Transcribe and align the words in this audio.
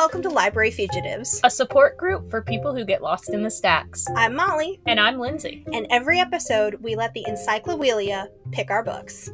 welcome 0.00 0.22
to 0.22 0.30
Library 0.30 0.70
Fugitives. 0.70 1.42
a 1.44 1.50
support 1.50 1.98
group 1.98 2.30
for 2.30 2.40
people 2.40 2.74
who 2.74 2.86
get 2.86 3.02
lost 3.02 3.28
in 3.28 3.42
the 3.42 3.50
stacks. 3.50 4.06
I'm 4.16 4.34
Molly, 4.34 4.80
And 4.86 4.98
I'm 4.98 5.18
Lindsey. 5.18 5.62
and 5.74 5.86
every 5.90 6.18
episode 6.18 6.76
we 6.80 6.96
let 6.96 7.12
the 7.12 7.22
Encyclopedia 7.28 8.30
pick 8.50 8.70
our 8.70 8.82
books. 8.82 9.28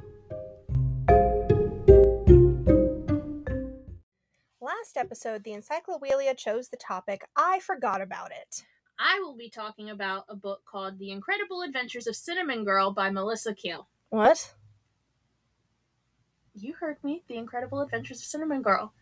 Last 4.60 4.96
episode, 4.96 5.44
the 5.44 5.52
Encyclopedia 5.52 6.34
chose 6.34 6.68
the 6.68 6.76
topic 6.76 7.28
I 7.36 7.60
Forgot 7.60 8.00
About 8.00 8.32
It. 8.32 8.64
I 8.98 9.20
will 9.20 9.36
be 9.36 9.48
talking 9.48 9.90
about 9.90 10.24
a 10.28 10.34
book 10.34 10.62
called 10.68 10.98
The 10.98 11.12
Incredible 11.12 11.62
Adventures 11.62 12.08
of 12.08 12.16
Cinnamon 12.16 12.64
Girl 12.64 12.90
by 12.90 13.08
Melissa 13.10 13.54
Keil. 13.54 13.86
What? 14.08 14.52
You 16.56 16.74
heard 16.74 16.96
me, 17.04 17.22
The 17.28 17.36
Incredible 17.36 17.82
Adventures 17.82 18.18
of 18.18 18.24
Cinnamon 18.24 18.62
Girl. 18.62 18.92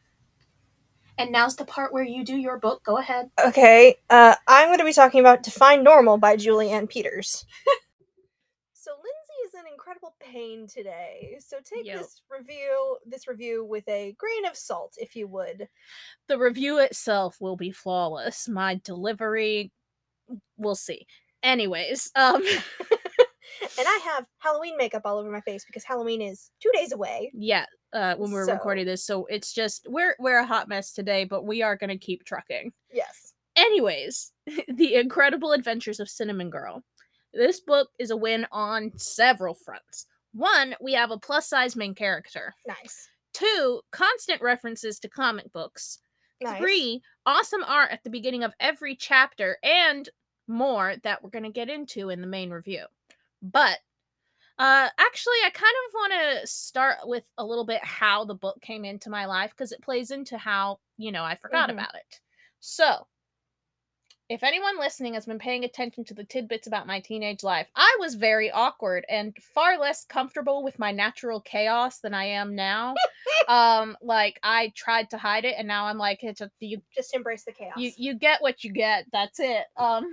And 1.19 1.31
now's 1.31 1.57
the 1.57 1.65
part 1.65 1.93
where 1.93 2.03
you 2.05 2.25
do 2.25 2.37
your 2.37 2.59
book. 2.59 2.83
Go 2.85 2.99
ahead. 2.99 3.31
Okay, 3.45 3.97
uh, 4.11 4.35
I'm 4.47 4.69
going 4.69 4.79
to 4.79 4.85
be 4.85 4.93
talking 4.93 5.21
about 5.21 5.43
Define 5.43 5.85
Normal 5.85 6.19
by 6.19 6.37
Julie 6.37 6.71
Anne 6.71 6.87
Peters. 6.87 7.47
so 8.73 8.91
Lindsey 8.93 9.47
is 9.47 9.55
in 9.55 9.73
incredible 9.73 10.15
pain 10.21 10.67
today. 10.67 11.37
So 11.39 11.59
take 11.65 11.87
Yo. 11.87 11.99
this 11.99 12.21
review 12.31 12.97
this 13.07 13.29
review 13.29 13.65
with 13.65 13.89
a 13.89 14.15
grain 14.19 14.45
of 14.47 14.57
salt, 14.57 14.95
if 14.99 15.15
you 15.15 15.29
would. 15.29 15.69
The 16.29 16.39
review 16.39 16.79
itself 16.79 17.37
will 17.41 17.57
be 17.57 17.71
flawless. 17.71 18.49
My 18.49 18.81
delivery, 18.83 19.71
we'll 20.57 20.75
see. 20.75 21.07
Anyways, 21.43 22.11
um, 22.17 22.43
And 23.79 23.87
I 23.87 24.01
have 24.15 24.27
Halloween 24.39 24.77
makeup 24.77 25.03
all 25.05 25.19
over 25.19 25.31
my 25.31 25.41
face 25.41 25.65
because 25.65 25.85
Halloween 25.85 26.21
is 26.23 26.51
two 26.61 26.71
days 26.75 26.93
away. 26.93 27.31
yeah, 27.35 27.67
uh, 27.95 28.17
when 28.17 28.31
we're 28.33 28.47
So- 28.47 28.53
recording 28.53 28.85
this, 28.87 29.07
so 29.07 29.25
it's 29.27 29.53
just 29.53 29.87
we're 29.89 30.15
we're 30.19 30.39
a 30.41 30.47
hot 30.47 30.69
mess 30.69 30.93
today, 30.93 31.25
but 31.25 31.45
we 31.45 31.63
are 31.63 31.77
gonna 31.77 31.97
keep 31.99 32.25
trucking. 32.25 32.73
Yes. 32.93 33.33
Anyways, 33.57 34.33
The 34.69 34.95
Incredible 34.97 35.53
Adventures 35.53 36.01
of 36.01 36.09
Cinnamon 36.11 36.51
Girl. 36.51 36.83
This 37.33 37.61
book 37.61 37.89
is 37.99 38.11
a 38.11 38.17
win 38.17 38.47
on 38.53 38.93
several 38.97 39.55
fronts. 39.55 40.07
One, 40.33 40.75
we 40.81 40.93
have 40.95 41.11
a 41.11 41.19
plus 41.19 41.49
size 41.49 41.77
main 41.77 41.95
character. 41.95 42.55
Nice. 42.67 43.09
Two, 43.33 43.81
constant 43.91 44.41
references 44.43 44.99
to 45.01 45.09
comic 45.09 45.53
books. 45.53 45.99
Nice. 46.41 46.59
Three, 46.59 47.03
awesome 47.27 47.65
art 47.65 47.91
at 47.93 48.03
the 48.05 48.11
beginning 48.11 48.43
of 48.45 48.53
every 48.61 48.95
chapter, 48.97 49.57
and 49.63 50.09
more 50.47 50.95
that 51.05 51.23
we're 51.23 51.31
going 51.31 51.45
to 51.45 51.51
get 51.51 51.71
into 51.71 52.11
in 52.11 52.21
the 52.21 52.27
main 52.27 52.51
review. 52.51 52.85
But 53.43 53.79
uh 54.59 54.89
actually 54.99 55.37
I 55.45 55.51
kind 55.51 55.75
of 55.89 55.95
want 55.95 56.13
to 56.43 56.47
start 56.47 56.99
with 57.05 57.25
a 57.39 57.45
little 57.45 57.65
bit 57.67 57.85
how 57.85 58.25
the 58.25 58.35
book 58.35 58.61
came 58.61 58.85
into 58.85 59.11
my 59.11 59.27
life 59.27 59.51
because 59.51 59.73
it 59.73 59.83
plays 59.83 60.11
into 60.11 60.39
how, 60.39 60.81
you 60.97 61.11
know, 61.13 61.25
I 61.25 61.35
forgot 61.37 61.71
Mhm. 61.71 61.71
about 61.71 61.95
it. 61.97 62.21
So, 62.61 63.09
if 64.29 64.43
anyone 64.43 64.79
listening 64.79 65.15
has 65.15 65.27
been 65.27 65.39
paying 65.39 65.65
attention 65.65 66.03
to 66.05 66.15
the 66.15 66.25
tidbits 66.25 66.67
about 66.67 66.87
my 66.87 66.99
teenage 67.01 67.43
life, 67.43 67.69
I 67.77 67.97
was 68.01 68.15
very 68.15 68.51
awkward 68.51 69.05
and 69.09 69.37
far 69.43 69.79
less 69.79 70.05
comfortable 70.07 70.63
with 70.65 70.79
my 70.79 70.93
natural 70.93 71.41
chaos 71.43 72.01
than 72.01 72.15
I 72.15 72.25
am 72.25 72.55
now. 72.55 72.95
um, 73.49 73.99
like 74.01 74.41
I 74.43 74.73
tried 74.75 75.11
to 75.11 75.19
hide 75.19 75.45
it, 75.45 75.57
and 75.59 75.69
now 75.69 75.87
I'm 75.87 75.99
like, 75.99 76.25
it's 76.25 76.41
a, 76.41 76.51
you, 76.59 76.81
Just 76.95 77.15
embrace 77.15 77.45
the 77.45 77.53
chaos. 77.53 77.77
you, 77.77 77.93
you 77.97 78.15
get 78.15 78.41
what 78.41 78.65
you 78.65 78.73
get. 78.73 79.07
That's 79.13 79.41
it. 79.41 79.67
Um, 79.77 80.07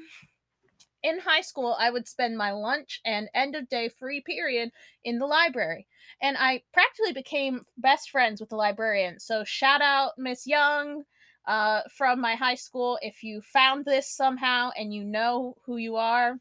in 1.04 1.20
high 1.20 1.42
school, 1.42 1.76
I 1.80 1.90
would 1.90 2.08
spend 2.08 2.38
my 2.38 2.52
lunch 2.52 3.02
and 3.06 3.30
end 3.34 3.56
of 3.56 3.70
day 3.70 3.90
free 3.90 4.22
period 4.22 4.72
in 5.04 5.20
the 5.20 5.26
library, 5.26 5.88
and 6.22 6.38
I 6.38 6.64
practically 6.74 7.14
became 7.14 7.66
best 7.78 8.10
friends 8.10 8.40
with 8.40 8.50
the 8.50 8.56
librarian. 8.56 9.20
So 9.20 9.44
shout 9.44 9.82
out 9.82 10.14
Miss 10.18 10.46
Young 10.46 11.04
uh, 11.48 11.82
from 11.96 12.22
my 12.22 12.36
high 12.36 12.56
school. 12.56 13.00
If 13.02 13.24
you 13.24 13.42
found 13.42 13.86
this 13.86 14.10
somehow 14.10 14.72
and 14.78 14.94
you 14.94 15.04
know 15.04 15.56
who 15.66 15.78
you 15.78 15.95
are, 15.95 16.40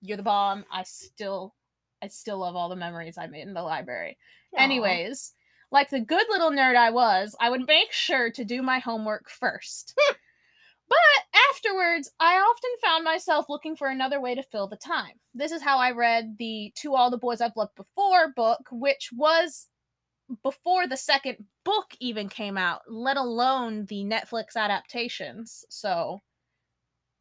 you're 0.00 0.16
the 0.16 0.22
bomb. 0.22 0.64
I 0.70 0.84
still, 0.84 1.54
I 2.02 2.08
still 2.08 2.38
love 2.38 2.56
all 2.56 2.68
the 2.68 2.76
memories 2.76 3.18
I 3.18 3.26
made 3.26 3.46
in 3.46 3.54
the 3.54 3.62
library. 3.62 4.16
Aw. 4.56 4.62
Anyways, 4.62 5.34
like 5.70 5.90
the 5.90 6.00
good 6.00 6.24
little 6.28 6.50
nerd 6.50 6.76
I 6.76 6.90
was, 6.90 7.34
I 7.40 7.50
would 7.50 7.66
make 7.66 7.92
sure 7.92 8.30
to 8.30 8.44
do 8.44 8.62
my 8.62 8.78
homework 8.78 9.28
first. 9.28 9.98
afterwards, 11.66 12.10
I 12.20 12.36
often 12.36 12.70
found 12.82 13.04
myself 13.04 13.46
looking 13.48 13.76
for 13.76 13.88
another 13.88 14.20
way 14.20 14.34
to 14.34 14.42
fill 14.42 14.68
the 14.68 14.76
time. 14.76 15.14
This 15.34 15.52
is 15.52 15.62
how 15.62 15.78
I 15.78 15.92
read 15.92 16.36
the 16.38 16.72
To 16.76 16.94
All 16.94 17.10
the 17.10 17.18
Boys 17.18 17.40
I've 17.40 17.56
Loved 17.56 17.74
Before 17.76 18.32
book, 18.34 18.60
which 18.70 19.10
was 19.12 19.68
before 20.42 20.86
the 20.86 20.96
second 20.96 21.44
book 21.64 21.86
even 22.00 22.28
came 22.28 22.58
out, 22.58 22.82
let 22.88 23.16
alone 23.16 23.86
the 23.86 24.04
Netflix 24.04 24.56
adaptations. 24.56 25.64
So 25.70 26.20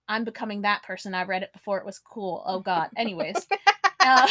I'm 0.08 0.24
becoming 0.24 0.62
that 0.62 0.84
person. 0.84 1.14
I 1.14 1.24
read 1.24 1.44
it 1.44 1.54
before 1.54 1.78
it 1.78 1.86
was 1.86 2.00
cool. 2.00 2.44
Oh 2.46 2.60
god. 2.60 2.90
Anyways. 2.98 3.36
uh, 4.00 4.28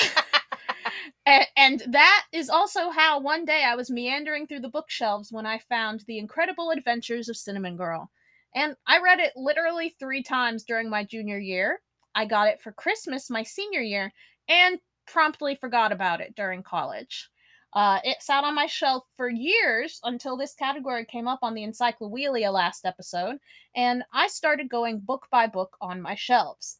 a- 1.29 1.47
and 1.57 1.83
that 1.89 2.25
is 2.33 2.49
also 2.51 2.91
how 2.91 3.21
one 3.21 3.45
day 3.45 3.65
I 3.65 3.77
was 3.77 3.91
meandering 3.91 4.47
through 4.47 4.61
the 4.61 4.69
bookshelves 4.69 5.31
when 5.33 5.47
I 5.47 5.59
found 5.59 6.05
The 6.07 6.19
Incredible 6.19 6.71
Adventures 6.71 7.29
of 7.29 7.37
Cinnamon 7.37 7.77
Girl. 7.77 8.11
And 8.55 8.77
I 8.87 9.01
read 9.01 9.21
it 9.21 9.33
literally 9.37 9.95
three 9.99 10.23
times 10.23 10.65
during 10.65 10.89
my 10.89 11.05
junior 11.05 11.39
year. 11.39 11.81
I 12.15 12.27
got 12.27 12.49
it 12.49 12.61
for 12.63 12.73
Christmas 12.73 13.31
my 13.31 13.43
senior 13.43 13.81
year 13.81 14.13
and 14.49 14.79
promptly 15.07 15.57
forgot 15.57 15.93
about 15.93 16.21
it 16.21 16.35
during 16.37 16.63
college. 16.63 17.29
Uh, 17.75 17.99
it 18.05 18.23
sat 18.23 18.45
on 18.45 18.55
my 18.55 18.67
shelf 18.67 19.03
for 19.17 19.29
years 19.29 19.99
until 20.05 20.37
this 20.37 20.55
category 20.55 21.05
came 21.05 21.27
up 21.27 21.41
on 21.43 21.55
the 21.55 21.65
Encyclopedia 21.65 22.51
last 22.51 22.85
episode, 22.85 23.39
and 23.75 24.05
I 24.13 24.29
started 24.29 24.69
going 24.71 25.01
book 25.01 25.27
by 25.33 25.49
book 25.49 25.77
on 25.81 26.01
my 26.01 26.15
shelves. 26.15 26.79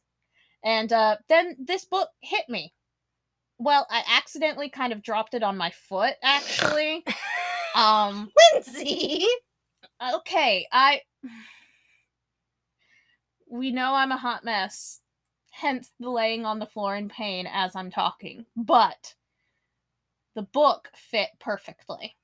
And 0.63 0.93
uh, 0.93 1.17
then 1.27 1.57
this 1.59 1.83
book 1.83 2.09
hit 2.21 2.45
me. 2.47 2.73
Well, 3.57 3.85
I 3.89 4.03
accidentally 4.07 4.69
kind 4.69 4.93
of 4.93 5.03
dropped 5.03 5.33
it 5.33 5.43
on 5.43 5.57
my 5.57 5.71
foot, 5.71 6.15
actually. 6.23 7.03
um, 7.75 8.31
Lindsey. 8.53 9.27
okay, 10.15 10.65
I. 10.71 11.01
We 13.55 13.71
know 13.71 13.93
I'm 13.93 14.11
a 14.11 14.17
hot 14.17 14.43
mess, 14.43 14.99
hence 15.51 15.93
the 15.97 16.09
laying 16.09 16.45
on 16.45 16.59
the 16.59 16.65
floor 16.65 16.95
in 16.95 17.07
pain 17.07 17.47
as 17.47 17.73
I'm 17.73 17.89
talking. 17.89 18.45
But 18.57 19.15
the 20.35 20.41
book 20.41 20.89
fit 20.93 21.29
perfectly. 21.39 22.17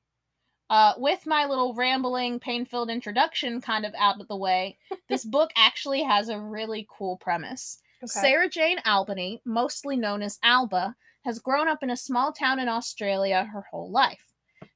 Uh, 0.69 0.93
with 0.97 1.25
my 1.25 1.45
little 1.45 1.73
rambling, 1.73 2.39
pain 2.39 2.65
filled 2.65 2.89
introduction 2.89 3.61
kind 3.61 3.85
of 3.85 3.93
out 3.97 4.19
of 4.19 4.27
the 4.27 4.35
way, 4.35 4.77
this 5.09 5.23
book 5.23 5.51
actually 5.55 6.03
has 6.03 6.27
a 6.27 6.39
really 6.39 6.85
cool 6.89 7.15
premise. 7.17 7.79
Sarah 8.05 8.49
Jane 8.49 8.79
Albany, 8.85 9.41
mostly 9.45 9.95
known 9.95 10.21
as 10.21 10.39
Alba, 10.43 10.95
has 11.23 11.39
grown 11.39 11.67
up 11.67 11.81
in 11.81 11.91
a 11.91 11.97
small 11.97 12.33
town 12.33 12.59
in 12.59 12.67
Australia 12.67 13.45
her 13.53 13.65
whole 13.71 13.89
life. 13.89 14.30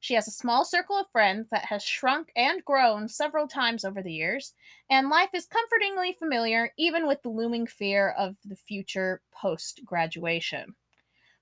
She 0.05 0.13
has 0.13 0.27
a 0.27 0.31
small 0.31 0.63
circle 0.63 0.99
of 0.99 1.09
friends 1.11 1.47
that 1.49 1.65
has 1.65 1.81
shrunk 1.81 2.31
and 2.35 2.63
grown 2.63 3.09
several 3.09 3.47
times 3.47 3.83
over 3.83 4.03
the 4.03 4.13
years, 4.13 4.53
and 4.87 5.09
life 5.09 5.31
is 5.33 5.47
comfortingly 5.47 6.15
familiar 6.19 6.71
even 6.77 7.07
with 7.07 7.23
the 7.23 7.29
looming 7.29 7.65
fear 7.65 8.11
of 8.11 8.35
the 8.45 8.55
future 8.55 9.23
post 9.31 9.81
graduation. 9.83 10.75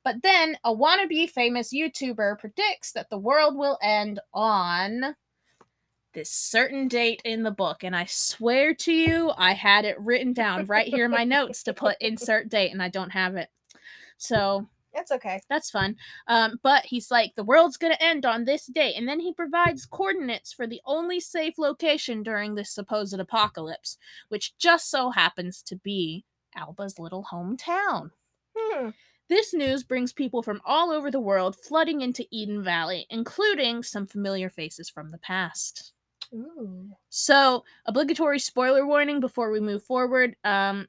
But 0.05 0.21
then 0.23 0.55
a 0.63 0.73
wannabe 0.73 1.29
famous 1.29 1.73
YouTuber 1.73 2.39
predicts 2.39 2.93
that 2.93 3.09
the 3.09 3.17
world 3.17 3.57
will 3.57 3.77
end 3.81 4.21
on 4.33 5.17
this 6.13 6.31
certain 6.31 6.87
date 6.87 7.21
in 7.25 7.43
the 7.43 7.51
book. 7.51 7.83
And 7.83 7.93
I 7.93 8.05
swear 8.05 8.73
to 8.75 8.93
you, 8.93 9.33
I 9.37 9.55
had 9.55 9.83
it 9.83 9.99
written 9.99 10.31
down 10.31 10.67
right 10.67 10.87
here 10.87 11.03
in 11.03 11.11
my 11.11 11.25
notes 11.25 11.63
to 11.63 11.73
put 11.73 11.97
insert 11.99 12.47
date, 12.47 12.71
and 12.71 12.81
I 12.81 12.87
don't 12.87 13.11
have 13.11 13.35
it. 13.35 13.49
So 14.15 14.69
That's 14.93 15.11
okay. 15.11 15.41
that's 15.49 15.71
fun. 15.71 15.95
Um, 16.27 16.59
but 16.61 16.85
he's 16.85 17.09
like, 17.09 17.33
the 17.35 17.43
world's 17.43 17.77
gonna 17.77 17.97
end 17.99 18.25
on 18.25 18.45
this 18.45 18.67
day, 18.67 18.93
and 18.95 19.07
then 19.07 19.19
he 19.19 19.33
provides 19.33 19.85
coordinates 19.85 20.53
for 20.53 20.67
the 20.67 20.81
only 20.85 21.19
safe 21.19 21.57
location 21.57 22.23
during 22.23 22.55
this 22.55 22.71
supposed 22.71 23.19
apocalypse, 23.19 23.97
which 24.29 24.57
just 24.57 24.89
so 24.89 25.09
happens 25.09 25.61
to 25.63 25.75
be 25.77 26.25
Alba's 26.55 26.99
little 26.99 27.25
hometown. 27.31 28.11
Hmm. 28.55 28.89
This 29.29 29.53
news 29.53 29.83
brings 29.83 30.13
people 30.13 30.43
from 30.43 30.61
all 30.65 30.91
over 30.91 31.09
the 31.09 31.19
world 31.19 31.55
flooding 31.55 32.01
into 32.01 32.25
Eden 32.29 32.63
Valley, 32.63 33.07
including 33.09 33.81
some 33.81 34.05
familiar 34.05 34.49
faces 34.49 34.89
from 34.89 35.09
the 35.09 35.17
past. 35.17 35.93
Ooh. 36.33 36.89
So, 37.09 37.63
obligatory 37.85 38.39
spoiler 38.39 38.85
warning 38.85 39.19
before 39.19 39.51
we 39.51 39.59
move 39.59 39.83
forward. 39.83 40.35
Um, 40.43 40.87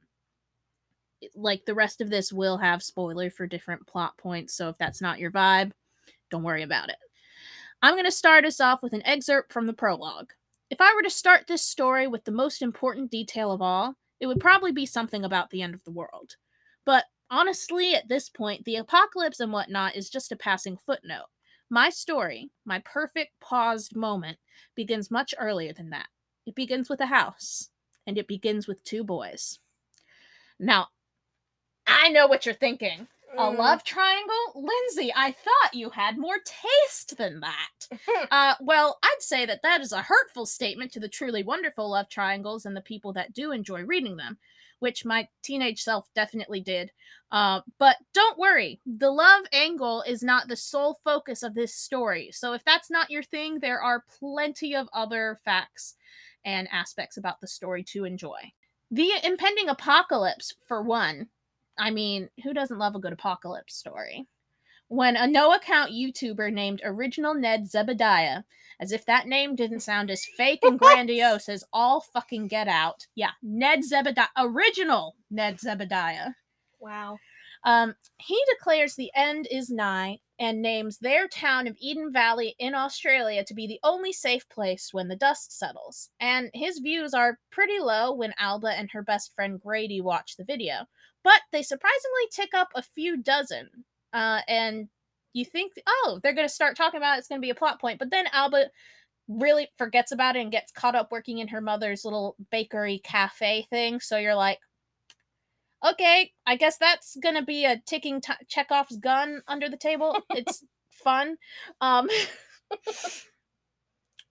like 1.35 1.65
the 1.65 1.73
rest 1.73 2.01
of 2.01 2.09
this 2.09 2.31
will 2.31 2.57
have 2.57 2.83
spoiler 2.83 3.29
for 3.29 3.47
different 3.47 3.87
plot 3.87 4.17
points, 4.17 4.53
so 4.53 4.69
if 4.69 4.77
that's 4.77 5.01
not 5.01 5.19
your 5.19 5.31
vibe, 5.31 5.71
don't 6.29 6.43
worry 6.43 6.63
about 6.63 6.89
it. 6.89 6.97
I'm 7.81 7.93
going 7.93 8.05
to 8.05 8.11
start 8.11 8.45
us 8.45 8.59
off 8.59 8.81
with 8.81 8.93
an 8.93 9.05
excerpt 9.05 9.53
from 9.53 9.67
the 9.67 9.73
prologue. 9.73 10.31
If 10.69 10.81
I 10.81 10.93
were 10.95 11.03
to 11.03 11.09
start 11.09 11.45
this 11.47 11.61
story 11.61 12.07
with 12.07 12.23
the 12.23 12.31
most 12.31 12.61
important 12.61 13.11
detail 13.11 13.51
of 13.51 13.61
all, 13.61 13.95
it 14.19 14.27
would 14.27 14.39
probably 14.39 14.71
be 14.71 14.85
something 14.85 15.23
about 15.23 15.49
the 15.49 15.61
end 15.61 15.73
of 15.73 15.83
the 15.83 15.91
world. 15.91 16.35
But 16.85 17.05
honestly, 17.29 17.93
at 17.95 18.07
this 18.07 18.29
point, 18.29 18.65
the 18.65 18.77
apocalypse 18.77 19.39
and 19.39 19.51
whatnot 19.51 19.95
is 19.95 20.09
just 20.09 20.31
a 20.31 20.35
passing 20.35 20.77
footnote. 20.77 21.27
My 21.69 21.89
story, 21.89 22.51
my 22.65 22.81
perfect 22.85 23.31
paused 23.39 23.95
moment, 23.95 24.37
begins 24.75 25.11
much 25.11 25.33
earlier 25.37 25.73
than 25.73 25.89
that. 25.91 26.07
It 26.45 26.55
begins 26.55 26.89
with 26.89 27.01
a 27.01 27.07
house, 27.07 27.69
and 28.07 28.17
it 28.17 28.27
begins 28.27 28.67
with 28.67 28.83
two 28.83 29.03
boys. 29.03 29.59
Now, 30.59 30.87
I 31.87 32.09
know 32.09 32.27
what 32.27 32.45
you're 32.45 32.55
thinking. 32.55 33.07
A 33.37 33.43
Mm. 33.43 33.57
love 33.57 33.83
triangle? 33.83 34.53
Lindsey, 34.55 35.11
I 35.13 35.31
thought 35.31 35.73
you 35.73 35.89
had 35.89 36.17
more 36.17 36.39
taste 36.39 37.17
than 37.17 37.41
that. 37.41 37.87
Uh, 38.31 38.55
well, 38.59 38.97
I'd 39.03 39.21
say 39.21 39.45
that 39.45 39.61
that 39.61 39.81
is 39.81 39.91
a 39.91 40.01
hurtful 40.01 40.45
statement 40.47 40.91
to 40.93 40.99
the 40.99 41.07
truly 41.07 41.43
wonderful 41.43 41.89
love 41.89 42.09
triangles 42.09 42.65
and 42.65 42.75
the 42.75 42.81
people 42.81 43.13
that 43.13 43.33
do 43.33 43.51
enjoy 43.51 43.83
reading 43.83 44.15
them, 44.17 44.37
which 44.79 45.05
my 45.05 45.27
teenage 45.43 45.83
self 45.83 46.07
definitely 46.15 46.59
did. 46.59 46.91
Uh, 47.31 47.61
but 47.77 47.97
don't 48.13 48.37
worry, 48.39 48.79
the 48.85 49.11
love 49.11 49.45
angle 49.53 50.01
is 50.03 50.23
not 50.23 50.47
the 50.47 50.55
sole 50.55 50.99
focus 51.03 51.43
of 51.43 51.53
this 51.53 51.75
story. 51.75 52.31
So 52.31 52.53
if 52.53 52.63
that's 52.63 52.89
not 52.89 53.11
your 53.11 53.23
thing, 53.23 53.59
there 53.59 53.81
are 53.81 54.05
plenty 54.19 54.75
of 54.75 54.89
other 54.91 55.39
facts 55.45 55.95
and 56.43 56.67
aspects 56.71 57.17
about 57.17 57.41
the 57.41 57.47
story 57.47 57.83
to 57.83 58.05
enjoy. 58.05 58.53
The 58.91 59.11
impending 59.23 59.69
apocalypse, 59.69 60.53
for 60.67 60.81
one, 60.81 61.29
I 61.77 61.91
mean, 61.91 62.29
who 62.43 62.53
doesn't 62.53 62.77
love 62.77 62.95
a 62.95 62.99
good 62.99 63.13
apocalypse 63.13 63.75
story? 63.75 64.27
When 64.87 65.15
a 65.15 65.27
no 65.27 65.53
account 65.53 65.91
YouTuber 65.91 66.53
named 66.53 66.81
Original 66.83 67.33
Ned 67.33 67.63
Zebediah, 67.63 68.43
as 68.79 68.91
if 68.91 69.05
that 69.05 69.27
name 69.27 69.55
didn't 69.55 69.79
sound 69.79 70.11
as 70.11 70.25
fake 70.37 70.59
and 70.63 70.77
grandiose 70.77 71.49
as 71.49 71.63
all 71.73 72.01
fucking 72.01 72.47
get 72.47 72.67
out. 72.67 73.07
Yeah, 73.15 73.31
Ned 73.41 73.79
Zebediah, 73.79 74.27
original 74.37 75.15
Ned 75.31 75.57
Zebediah. 75.57 76.35
Wow. 76.79 77.17
Um, 77.65 77.95
he 78.19 78.39
declares 78.53 78.95
the 78.95 79.11
end 79.15 79.47
is 79.51 79.69
nigh 79.69 80.19
and 80.39 80.61
names 80.61 80.99
their 80.99 81.27
town 81.27 81.67
of 81.67 81.75
Eden 81.79 82.11
Valley 82.13 82.55
in 82.59 82.75
Australia 82.75 83.43
to 83.43 83.53
be 83.53 83.67
the 83.67 83.79
only 83.83 84.13
safe 84.13 84.47
place 84.49 84.89
when 84.93 85.07
the 85.07 85.15
dust 85.15 85.57
settles. 85.57 86.09
And 86.19 86.51
his 86.53 86.79
views 86.79 87.13
are 87.13 87.39
pretty 87.51 87.79
low 87.79 88.13
when 88.13 88.33
Alba 88.37 88.67
and 88.67 88.89
her 88.91 89.01
best 89.01 89.33
friend 89.33 89.59
Grady 89.59 89.99
watch 89.99 90.35
the 90.37 90.43
video, 90.43 90.85
but 91.23 91.41
they 91.51 91.63
surprisingly 91.63 92.27
tick 92.31 92.49
up 92.53 92.69
a 92.75 92.83
few 92.83 93.17
dozen. 93.17 93.69
Uh, 94.13 94.41
and 94.47 94.87
you 95.33 95.43
think, 95.43 95.73
oh, 95.87 96.19
they're 96.21 96.33
going 96.33 96.47
to 96.47 96.53
start 96.53 96.77
talking 96.77 96.97
about 96.97 97.15
it, 97.15 97.19
it's 97.19 97.27
going 97.27 97.41
to 97.41 97.45
be 97.45 97.49
a 97.49 97.55
plot 97.55 97.81
point, 97.81 97.99
but 97.99 98.11
then 98.11 98.25
Alba 98.31 98.65
really 99.27 99.67
forgets 99.77 100.11
about 100.11 100.35
it 100.35 100.41
and 100.41 100.51
gets 100.51 100.71
caught 100.71 100.95
up 100.95 101.11
working 101.11 101.39
in 101.39 101.47
her 101.47 101.61
mother's 101.61 102.05
little 102.05 102.35
bakery 102.51 103.01
cafe 103.03 103.65
thing. 103.71 103.99
So 103.99 104.17
you're 104.17 104.35
like, 104.35 104.59
okay, 105.85 106.31
I 106.45 106.55
guess 106.55 106.77
that's 106.77 107.17
gonna 107.21 107.43
be 107.43 107.65
a 107.65 107.81
ticking 107.85 108.21
t- 108.21 108.33
Chekhov's 108.47 108.97
gun 108.97 109.41
under 109.47 109.69
the 109.69 109.77
table. 109.77 110.17
It's 110.31 110.63
fun. 110.89 111.37
Um, 111.81 112.09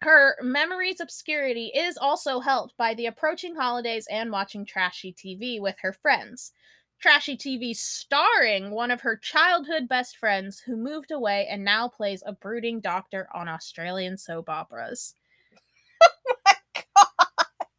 her 0.01 0.37
memory's 0.43 1.01
obscurity 1.01 1.71
is 1.75 1.97
also 1.97 2.41
helped 2.41 2.77
by 2.77 2.95
the 2.95 3.07
approaching 3.07 3.57
holidays 3.57 4.07
and 4.11 4.33
watching 4.33 4.67
trashy 4.67 5.13
TV 5.13 5.61
with 5.61 5.77
her 5.83 5.93
friends. 5.93 6.53
Trashy 7.01 7.37
TV 7.37 7.77
starring 7.77 8.71
one 8.71 8.91
of 8.91 9.03
her 9.03 9.17
childhood 9.17 9.89
best 9.89 10.17
friends 10.17 10.61
who 10.61 10.77
moved 10.77 11.11
away 11.11 11.47
and 11.51 11.65
now 11.65 11.89
plays 11.89 12.23
a 12.25 12.33
brooding 12.33 12.81
doctor 12.81 13.29
on 13.35 13.49
Australian 13.49 14.17
soap 14.17 14.49
operas. 14.49 15.15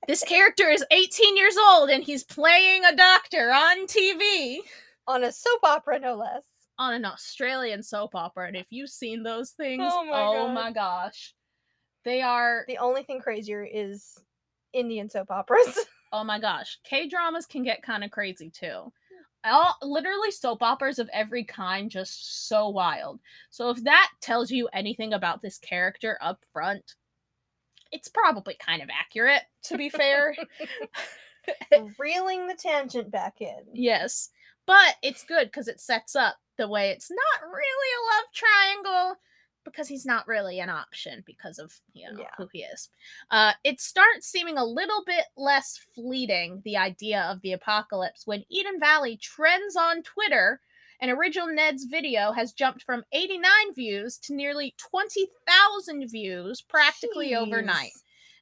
This 0.08 0.24
character 0.24 0.70
is 0.70 0.86
18 0.92 1.36
years 1.38 1.56
old 1.58 1.90
and 1.90 2.04
he's 2.04 2.24
playing 2.24 2.84
a 2.86 2.96
doctor 2.96 3.52
on 3.52 3.88
TV 3.88 4.60
On 5.08 5.24
a 5.24 5.32
soap 5.32 5.62
opera, 5.64 6.00
no 6.00 6.16
less. 6.16 6.44
on 6.78 6.94
an 6.94 7.06
Australian 7.06 7.82
soap 7.82 8.14
opera. 8.16 8.48
And 8.48 8.56
if 8.56 8.68
you've 8.70 8.90
seen 8.90 9.24
those 9.24 9.52
things, 9.52 9.84
Oh 9.86 10.06
my 10.06 10.22
oh 10.22 10.46
God. 10.48 10.54
my 10.54 10.72
gosh. 10.72 11.34
They 12.04 12.22
are, 12.22 12.66
The 12.68 12.78
only 12.78 13.04
thing 13.04 13.20
crazier 13.20 13.64
is 13.64 14.18
Indian 14.74 15.10
soap 15.10 15.32
operas. 15.32 15.78
oh 16.14 16.24
my 16.24 16.40
gosh. 16.40 16.78
K 16.84 17.08
dramas 17.08 17.46
can 17.46 17.64
get 17.64 17.82
kind 17.82 18.04
of 18.04 18.12
crazy 18.12 18.50
too. 18.52 18.92
All, 19.44 19.76
literally, 19.84 20.32
soap 20.32 20.64
operas 20.64 20.98
of 20.98 21.08
every 21.14 21.44
kind, 21.44 21.90
just 21.92 22.48
so 22.48 22.70
wild. 22.70 23.20
So, 23.52 23.70
if 23.70 23.84
that 23.84 24.10
tells 24.20 24.50
you 24.50 24.68
anything 24.74 25.14
about 25.14 25.44
this 25.44 25.60
character 25.60 26.18
up 26.20 26.40
front, 26.52 26.96
it's 27.96 28.10
probably 28.10 28.56
kind 28.60 28.82
of 28.82 28.90
accurate, 28.90 29.42
to 29.64 29.78
be 29.78 29.90
fair. 29.90 30.36
Reeling 32.00 32.48
the 32.48 32.56
tangent 32.56 33.12
back 33.12 33.40
in. 33.40 33.56
Yes. 33.74 34.30
But 34.66 34.96
it's 35.04 35.24
good 35.24 35.46
because 35.48 35.68
it 35.68 35.80
sets 35.80 36.16
up 36.16 36.38
the 36.58 36.68
way 36.68 36.90
it's 36.90 37.10
not 37.12 37.48
really 37.48 37.92
a 37.94 38.06
love 38.16 38.26
triangle 38.34 39.16
because 39.64 39.88
he's 39.88 40.06
not 40.06 40.28
really 40.28 40.60
an 40.60 40.70
option 40.70 41.24
because 41.26 41.58
of 41.60 41.74
you 41.94 42.12
know 42.12 42.20
Yeah. 42.20 42.30
who 42.38 42.48
he 42.52 42.60
is. 42.64 42.90
Uh, 43.32 43.54
it 43.64 43.80
starts 43.80 44.28
seeming 44.28 44.58
a 44.58 44.66
little 44.66 45.04
bit 45.06 45.26
less 45.38 45.80
fleeting, 45.94 46.62
the 46.66 46.78
idea 46.78 47.22
of 47.32 47.42
the 47.42 47.54
apocalypse, 47.54 48.26
when 48.26 48.44
Eden 48.50 48.80
Valley 48.80 49.18
trends 49.18 49.76
on 49.76 50.02
Twitter. 50.04 50.62
And 51.02 51.12
original 51.12 51.48
Ned's 51.48 51.86
video 51.86 52.32
has 52.32 52.54
jumped 52.54 52.84
from 52.84 53.04
89 53.12 53.74
views 53.76 54.18
to 54.20 54.34
nearly 54.34 54.76
20,000 54.78 56.08
views 56.10 56.62
practically 56.62 57.36
overnight. 57.36 57.92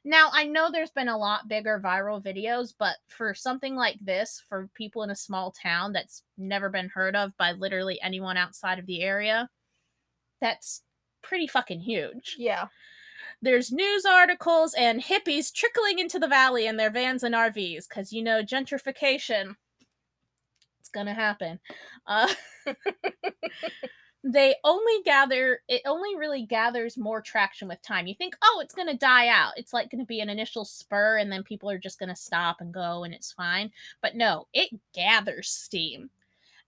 Now, 0.04 0.28
I 0.32 0.44
know 0.44 0.70
there's 0.70 0.90
been 0.90 1.08
a 1.08 1.16
lot 1.16 1.48
bigger 1.48 1.80
viral 1.82 2.22
videos, 2.22 2.74
but 2.78 2.96
for 3.08 3.32
something 3.32 3.74
like 3.74 3.98
this, 4.02 4.42
for 4.48 4.68
people 4.74 5.02
in 5.02 5.10
a 5.10 5.16
small 5.16 5.50
town 5.50 5.92
that's 5.92 6.22
never 6.36 6.68
been 6.68 6.90
heard 6.90 7.16
of 7.16 7.36
by 7.38 7.52
literally 7.52 7.98
anyone 8.02 8.36
outside 8.36 8.78
of 8.78 8.86
the 8.86 9.02
area, 9.02 9.48
that's 10.42 10.82
pretty 11.22 11.46
fucking 11.46 11.80
huge. 11.80 12.36
Yeah. 12.38 12.66
There's 13.40 13.72
news 13.72 14.04
articles 14.04 14.74
and 14.74 15.02
hippies 15.02 15.52
trickling 15.52 15.98
into 15.98 16.18
the 16.18 16.28
valley 16.28 16.66
in 16.66 16.76
their 16.76 16.90
vans 16.90 17.22
and 17.22 17.34
RVs 17.34 17.88
because, 17.88 18.12
you 18.12 18.22
know, 18.22 18.42
gentrification. 18.42 19.56
Gonna 20.94 21.14
happen. 21.14 21.58
Uh, 22.06 22.32
they 24.24 24.54
only 24.64 25.02
gather 25.04 25.60
it 25.68 25.82
only 25.84 26.16
really 26.16 26.46
gathers 26.46 26.96
more 26.96 27.20
traction 27.20 27.68
with 27.68 27.82
time. 27.82 28.06
You 28.06 28.14
think 28.14 28.34
oh 28.42 28.60
it's 28.62 28.74
going 28.74 28.88
to 28.88 28.96
die 28.96 29.28
out. 29.28 29.52
It's 29.56 29.74
like 29.74 29.90
going 29.90 30.00
to 30.00 30.06
be 30.06 30.20
an 30.20 30.30
initial 30.30 30.64
spur 30.64 31.18
and 31.18 31.30
then 31.30 31.42
people 31.42 31.68
are 31.70 31.78
just 31.78 31.98
going 31.98 32.08
to 32.08 32.16
stop 32.16 32.60
and 32.60 32.72
go 32.72 33.04
and 33.04 33.12
it's 33.12 33.32
fine. 33.32 33.70
But 34.00 34.16
no 34.16 34.46
it 34.54 34.70
gathers 34.94 35.50
steam. 35.50 36.08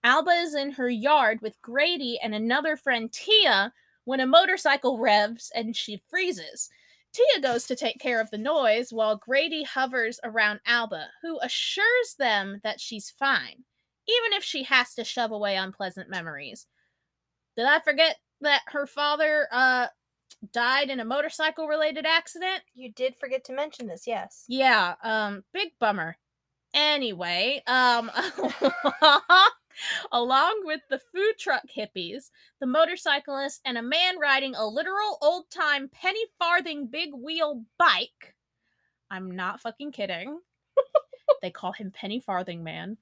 Alba 0.04 0.32
is 0.32 0.54
in 0.54 0.70
her 0.72 0.90
yard 0.90 1.40
with 1.40 1.60
grady 1.62 2.18
and 2.22 2.34
another 2.34 2.76
friend 2.76 3.10
tia 3.10 3.72
when 4.04 4.20
a 4.20 4.26
motorcycle 4.26 4.98
revs 4.98 5.50
and 5.54 5.74
she 5.74 6.02
freezes. 6.10 6.68
Tia 7.12 7.40
goes 7.40 7.66
to 7.66 7.74
take 7.74 7.98
care 7.98 8.20
of 8.20 8.30
the 8.30 8.38
noise 8.38 8.92
while 8.92 9.16
grady 9.16 9.62
hovers 9.62 10.20
around 10.22 10.60
alba 10.66 11.06
who 11.22 11.40
assures 11.40 12.16
them 12.18 12.60
that 12.62 12.80
she's 12.80 13.08
fine 13.08 13.64
even 14.08 14.32
if 14.32 14.44
she 14.44 14.64
has 14.64 14.94
to 14.94 15.04
shove 15.04 15.32
away 15.32 15.56
unpleasant 15.56 16.08
memories 16.10 16.66
did 17.56 17.66
I 17.66 17.80
forget 17.80 18.16
that 18.42 18.62
her 18.68 18.86
father 18.86 19.48
uh 19.50 19.86
died 20.52 20.90
in 20.90 21.00
a 21.00 21.04
motorcycle 21.04 21.66
related 21.66 22.04
accident? 22.06 22.62
You 22.74 22.92
did 22.92 23.16
forget 23.16 23.44
to 23.44 23.54
mention 23.54 23.86
this, 23.86 24.06
yes. 24.06 24.44
Yeah, 24.48 24.94
um 25.02 25.44
big 25.52 25.70
bummer. 25.80 26.16
Anyway, 26.74 27.62
um 27.66 28.10
along 30.12 30.62
with 30.64 30.80
the 30.90 31.00
food 31.14 31.34
truck 31.38 31.62
hippies, 31.74 32.30
the 32.60 32.66
motorcyclist 32.66 33.60
and 33.64 33.78
a 33.78 33.82
man 33.82 34.18
riding 34.18 34.54
a 34.54 34.66
literal 34.66 35.18
old-time 35.22 35.88
penny 35.88 36.24
farthing 36.38 36.86
big 36.86 37.10
wheel 37.14 37.64
bike. 37.78 38.34
I'm 39.10 39.30
not 39.34 39.60
fucking 39.60 39.92
kidding. 39.92 40.40
they 41.42 41.50
call 41.50 41.72
him 41.72 41.92
Penny 41.92 42.20
Farthing 42.20 42.64
Man. 42.64 42.98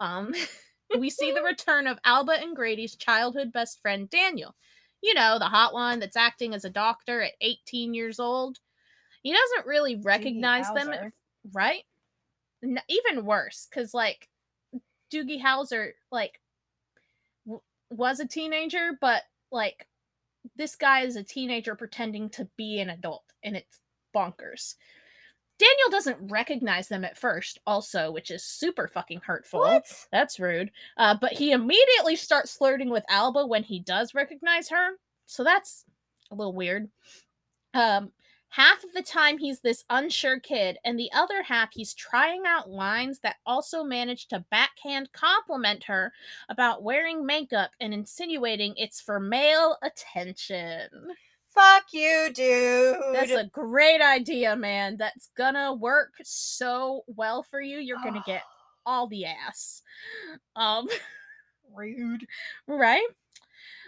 Um 0.00 0.34
we 0.98 1.10
see 1.10 1.32
the 1.32 1.42
return 1.44 1.86
of 1.86 1.98
Alba 2.04 2.32
and 2.40 2.56
Grady's 2.56 2.96
childhood 2.96 3.52
best 3.52 3.80
friend 3.80 4.08
Daniel. 4.08 4.54
You 5.02 5.14
know, 5.14 5.38
the 5.38 5.46
hot 5.46 5.74
one 5.74 6.00
that's 6.00 6.16
acting 6.16 6.54
as 6.54 6.64
a 6.64 6.70
doctor 6.70 7.20
at 7.20 7.32
18 7.40 7.92
years 7.94 8.18
old. 8.18 8.58
He 9.22 9.32
doesn't 9.32 9.66
really 9.66 9.96
recognize 9.96 10.66
them, 10.72 10.88
Howser. 10.88 11.12
right? 11.52 11.82
Even 12.62 13.24
worse, 13.24 13.68
because 13.68 13.92
like 13.92 14.28
Doogie 15.12 15.42
Howser, 15.42 15.92
like 16.10 16.40
w- 17.46 17.62
was 17.90 18.20
a 18.20 18.26
teenager, 18.26 18.92
but 19.00 19.22
like 19.50 19.86
this 20.56 20.76
guy 20.76 21.02
is 21.02 21.16
a 21.16 21.22
teenager 21.22 21.74
pretending 21.74 22.30
to 22.30 22.48
be 22.56 22.80
an 22.80 22.90
adult, 22.90 23.24
and 23.42 23.56
it's 23.56 23.80
bonkers. 24.14 24.74
Daniel 25.58 25.90
doesn't 25.90 26.30
recognize 26.30 26.88
them 26.88 27.04
at 27.04 27.16
first, 27.16 27.60
also, 27.66 28.10
which 28.10 28.30
is 28.30 28.44
super 28.44 28.88
fucking 28.88 29.20
hurtful. 29.24 29.60
What? 29.60 29.84
That's 30.10 30.40
rude. 30.40 30.70
Uh, 30.96 31.16
but 31.20 31.32
he 31.32 31.52
immediately 31.52 32.16
starts 32.16 32.56
flirting 32.56 32.90
with 32.90 33.04
Alba 33.08 33.46
when 33.46 33.62
he 33.62 33.78
does 33.78 34.14
recognize 34.14 34.68
her. 34.70 34.92
So 35.26 35.44
that's 35.44 35.84
a 36.30 36.34
little 36.34 36.54
weird. 36.54 36.88
Um, 37.72 38.12
half 38.50 38.82
of 38.84 38.92
the 38.94 39.02
time 39.02 39.38
he's 39.38 39.60
this 39.60 39.84
unsure 39.90 40.40
kid, 40.40 40.78
and 40.84 40.98
the 40.98 41.10
other 41.12 41.42
half 41.42 41.70
he's 41.72 41.94
trying 41.94 42.42
out 42.46 42.68
lines 42.68 43.20
that 43.20 43.36
also 43.46 43.84
manage 43.84 44.26
to 44.28 44.44
backhand 44.50 45.12
compliment 45.12 45.84
her 45.84 46.12
about 46.48 46.82
wearing 46.82 47.24
makeup 47.24 47.70
and 47.80 47.94
insinuating 47.94 48.74
it's 48.76 49.00
for 49.00 49.20
male 49.20 49.76
attention. 49.82 50.88
Fuck 51.54 51.84
you, 51.92 52.30
dude. 52.34 52.96
That's 53.12 53.30
a 53.30 53.44
great 53.52 54.00
idea, 54.00 54.56
man. 54.56 54.96
That's 54.96 55.30
gonna 55.36 55.72
work 55.74 56.12
so 56.24 57.02
well 57.06 57.42
for 57.42 57.60
you. 57.60 57.78
You're 57.78 58.02
gonna 58.02 58.22
get 58.26 58.42
all 58.86 59.06
the 59.06 59.24
ass. 59.26 59.82
Um, 60.56 60.88
rude. 61.74 62.26
right? 62.66 63.06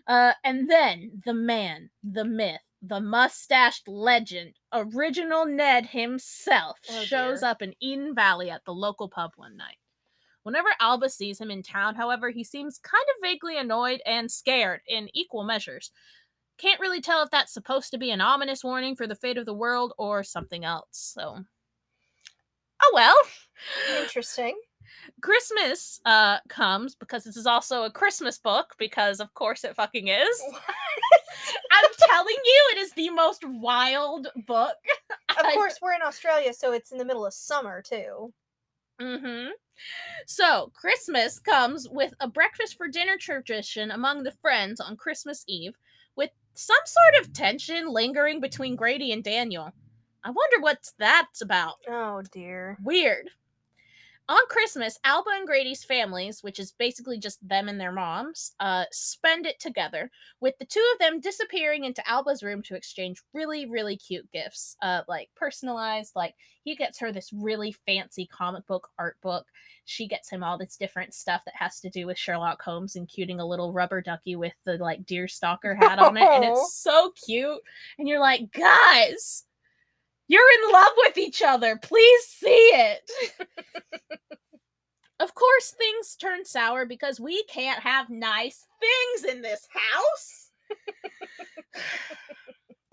Uh, 0.06 0.32
and 0.44 0.70
then 0.70 1.22
the 1.24 1.34
man, 1.34 1.90
the 2.04 2.24
myth, 2.24 2.60
the 2.80 3.00
mustached 3.00 3.88
legend, 3.88 4.54
original 4.72 5.44
Ned 5.46 5.86
himself 5.86 6.78
Oh, 6.88 7.02
shows 7.02 7.42
up 7.42 7.60
in 7.62 7.74
Eden 7.80 8.14
Valley 8.14 8.48
at 8.50 8.64
the 8.64 8.72
local 8.72 9.08
pub 9.08 9.32
one 9.36 9.56
night. 9.56 9.78
Whenever 10.44 10.68
Alba 10.78 11.10
sees 11.10 11.40
him 11.40 11.50
in 11.50 11.64
town, 11.64 11.96
however, 11.96 12.30
he 12.30 12.44
seems 12.44 12.78
kind 12.78 13.02
of 13.16 13.20
vaguely 13.28 13.58
annoyed 13.58 14.00
and 14.06 14.30
scared 14.30 14.80
in 14.86 15.08
equal 15.12 15.42
measures. 15.42 15.90
Can't 16.58 16.80
really 16.80 17.00
tell 17.00 17.22
if 17.22 17.30
that's 17.30 17.52
supposed 17.52 17.90
to 17.90 17.98
be 17.98 18.10
an 18.10 18.20
ominous 18.20 18.64
warning 18.64 18.96
for 18.96 19.06
the 19.06 19.14
fate 19.14 19.36
of 19.36 19.46
the 19.46 19.54
world 19.54 19.92
or 19.98 20.22
something 20.24 20.64
else. 20.64 20.88
So, 20.92 21.38
oh 22.82 22.90
well. 22.94 23.16
Interesting. 24.00 24.56
Christmas 25.20 26.00
uh 26.04 26.38
comes 26.48 26.94
because 26.94 27.24
this 27.24 27.36
is 27.36 27.46
also 27.46 27.84
a 27.84 27.90
Christmas 27.90 28.38
book 28.38 28.74
because 28.78 29.20
of 29.20 29.32
course 29.34 29.64
it 29.64 29.74
fucking 29.74 30.08
is. 30.08 30.42
I'm 31.72 31.90
telling 32.08 32.36
you 32.44 32.68
it 32.72 32.78
is 32.78 32.92
the 32.92 33.10
most 33.10 33.44
wild 33.44 34.28
book. 34.46 34.76
Of 35.38 35.52
course, 35.52 35.76
we're 35.82 35.92
in 35.92 36.00
Australia, 36.02 36.54
so 36.54 36.72
it's 36.72 36.92
in 36.92 36.98
the 36.98 37.04
middle 37.04 37.26
of 37.26 37.34
summer 37.34 37.82
too. 37.82 38.32
Mm 38.98 39.20
Mhm. 39.20 39.50
So, 40.26 40.72
Christmas 40.74 41.38
comes 41.38 41.88
with 41.90 42.14
a 42.20 42.28
breakfast 42.28 42.76
for 42.78 42.88
dinner 42.88 43.18
tradition 43.18 43.90
among 43.90 44.22
the 44.22 44.32
friends 44.40 44.80
on 44.80 44.96
Christmas 44.96 45.44
Eve 45.46 45.74
some 46.56 46.76
sort 46.84 47.22
of 47.22 47.32
tension 47.32 47.92
lingering 47.92 48.40
between 48.40 48.76
Grady 48.76 49.12
and 49.12 49.22
Daniel. 49.22 49.72
I 50.24 50.30
wonder 50.30 50.60
what 50.60 50.78
that's 50.98 51.40
about. 51.40 51.74
Oh 51.88 52.22
dear. 52.32 52.78
Weird. 52.82 53.30
On 54.28 54.38
Christmas, 54.48 54.98
Alba 55.04 55.30
and 55.36 55.46
Grady's 55.46 55.84
families, 55.84 56.42
which 56.42 56.58
is 56.58 56.72
basically 56.72 57.16
just 57.16 57.46
them 57.46 57.68
and 57.68 57.80
their 57.80 57.92
moms, 57.92 58.52
uh, 58.58 58.84
spend 58.90 59.46
it 59.46 59.60
together, 59.60 60.10
with 60.40 60.58
the 60.58 60.64
two 60.64 60.84
of 60.94 60.98
them 60.98 61.20
disappearing 61.20 61.84
into 61.84 62.08
Alba's 62.10 62.42
room 62.42 62.60
to 62.62 62.74
exchange 62.74 63.22
really, 63.32 63.66
really 63.66 63.96
cute 63.96 64.28
gifts. 64.32 64.76
Uh, 64.82 65.02
like 65.06 65.30
personalized, 65.36 66.16
like 66.16 66.34
he 66.64 66.74
gets 66.74 66.98
her 66.98 67.12
this 67.12 67.32
really 67.32 67.70
fancy 67.86 68.26
comic 68.26 68.66
book 68.66 68.88
art 68.98 69.16
book. 69.22 69.46
She 69.84 70.08
gets 70.08 70.28
him 70.28 70.42
all 70.42 70.58
this 70.58 70.76
different 70.76 71.14
stuff 71.14 71.42
that 71.44 71.54
has 71.56 71.78
to 71.80 71.90
do 71.90 72.08
with 72.08 72.18
Sherlock 72.18 72.60
Holmes, 72.60 72.96
including 72.96 73.38
a 73.38 73.46
little 73.46 73.72
rubber 73.72 74.00
ducky 74.00 74.34
with 74.34 74.54
the 74.64 74.76
like 74.78 75.06
deer 75.06 75.28
stalker 75.28 75.76
hat 75.76 76.00
on 76.00 76.16
it, 76.16 76.28
and 76.28 76.44
it's 76.44 76.74
so 76.82 77.12
cute. 77.24 77.60
And 77.96 78.08
you're 78.08 78.20
like, 78.20 78.50
guys, 78.50 79.44
you're 80.28 80.42
in 80.64 80.72
love 80.72 80.92
with 80.98 81.18
each 81.18 81.42
other. 81.42 81.76
Please 81.76 82.24
see 82.24 82.70
it. 82.74 83.10
of 85.20 85.34
course, 85.34 85.74
things 85.76 86.16
turn 86.16 86.44
sour 86.44 86.84
because 86.86 87.20
we 87.20 87.44
can't 87.44 87.80
have 87.80 88.10
nice 88.10 88.66
things 88.80 89.32
in 89.32 89.42
this 89.42 89.66
house. 89.72 90.50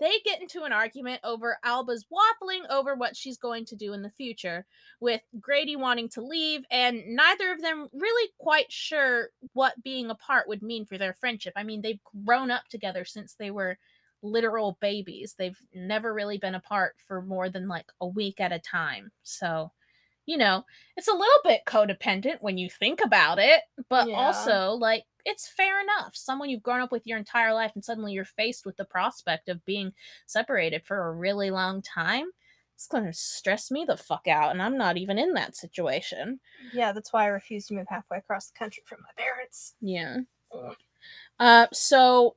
they 0.00 0.12
get 0.24 0.40
into 0.40 0.62
an 0.62 0.72
argument 0.72 1.20
over 1.24 1.58
Alba's 1.64 2.06
waffling 2.12 2.68
over 2.70 2.94
what 2.94 3.16
she's 3.16 3.36
going 3.38 3.64
to 3.66 3.76
do 3.76 3.92
in 3.92 4.02
the 4.02 4.10
future, 4.10 4.64
with 5.00 5.22
Grady 5.40 5.76
wanting 5.76 6.08
to 6.10 6.22
leave, 6.22 6.62
and 6.70 7.02
neither 7.08 7.52
of 7.52 7.60
them 7.60 7.88
really 7.92 8.30
quite 8.38 8.70
sure 8.70 9.30
what 9.52 9.82
being 9.82 10.10
apart 10.10 10.48
would 10.48 10.62
mean 10.62 10.84
for 10.84 10.98
their 10.98 11.14
friendship. 11.14 11.52
I 11.56 11.62
mean, 11.64 11.82
they've 11.82 12.00
grown 12.24 12.50
up 12.50 12.68
together 12.68 13.04
since 13.04 13.34
they 13.34 13.50
were 13.50 13.78
literal 14.24 14.78
babies. 14.80 15.34
They've 15.38 15.58
never 15.74 16.12
really 16.14 16.38
been 16.38 16.54
apart 16.56 16.96
for 17.06 17.22
more 17.22 17.48
than 17.50 17.68
like 17.68 17.86
a 18.00 18.06
week 18.08 18.40
at 18.40 18.52
a 18.52 18.58
time. 18.58 19.12
So, 19.22 19.70
you 20.26 20.38
know, 20.38 20.64
it's 20.96 21.08
a 21.08 21.12
little 21.12 21.40
bit 21.44 21.62
codependent 21.66 22.38
when 22.40 22.58
you 22.58 22.70
think 22.70 23.00
about 23.04 23.38
it, 23.38 23.60
but 23.88 24.08
Yeah. 24.08 24.14
also 24.16 24.70
like 24.72 25.04
it's 25.26 25.48
fair 25.48 25.80
enough. 25.80 26.16
Someone 26.16 26.50
you've 26.50 26.62
grown 26.62 26.80
up 26.80 26.92
with 26.92 27.06
your 27.06 27.18
entire 27.18 27.54
life 27.54 27.72
and 27.74 27.84
suddenly 27.84 28.12
you're 28.12 28.24
faced 28.24 28.66
with 28.66 28.76
the 28.76 28.84
prospect 28.84 29.48
of 29.48 29.64
being 29.64 29.92
separated 30.26 30.84
for 30.84 31.08
a 31.08 31.12
really 31.14 31.50
long 31.50 31.80
time. 31.82 32.26
It's 32.74 32.88
going 32.88 33.04
to 33.04 33.12
stress 33.12 33.70
me 33.70 33.84
the 33.86 33.96
fuck 33.96 34.26
out 34.26 34.50
and 34.50 34.60
I'm 34.62 34.76
not 34.76 34.96
even 34.96 35.18
in 35.18 35.34
that 35.34 35.56
situation. 35.56 36.40
Yeah, 36.72 36.92
that's 36.92 37.12
why 37.12 37.24
I 37.24 37.28
refused 37.28 37.68
to 37.68 37.74
move 37.74 37.86
halfway 37.88 38.18
across 38.18 38.48
the 38.48 38.58
country 38.58 38.82
from 38.86 38.98
my 39.02 39.22
parents. 39.22 39.74
Yeah. 39.80 40.18
Ugh. 40.52 40.76
Uh, 41.38 41.66
so 41.72 42.36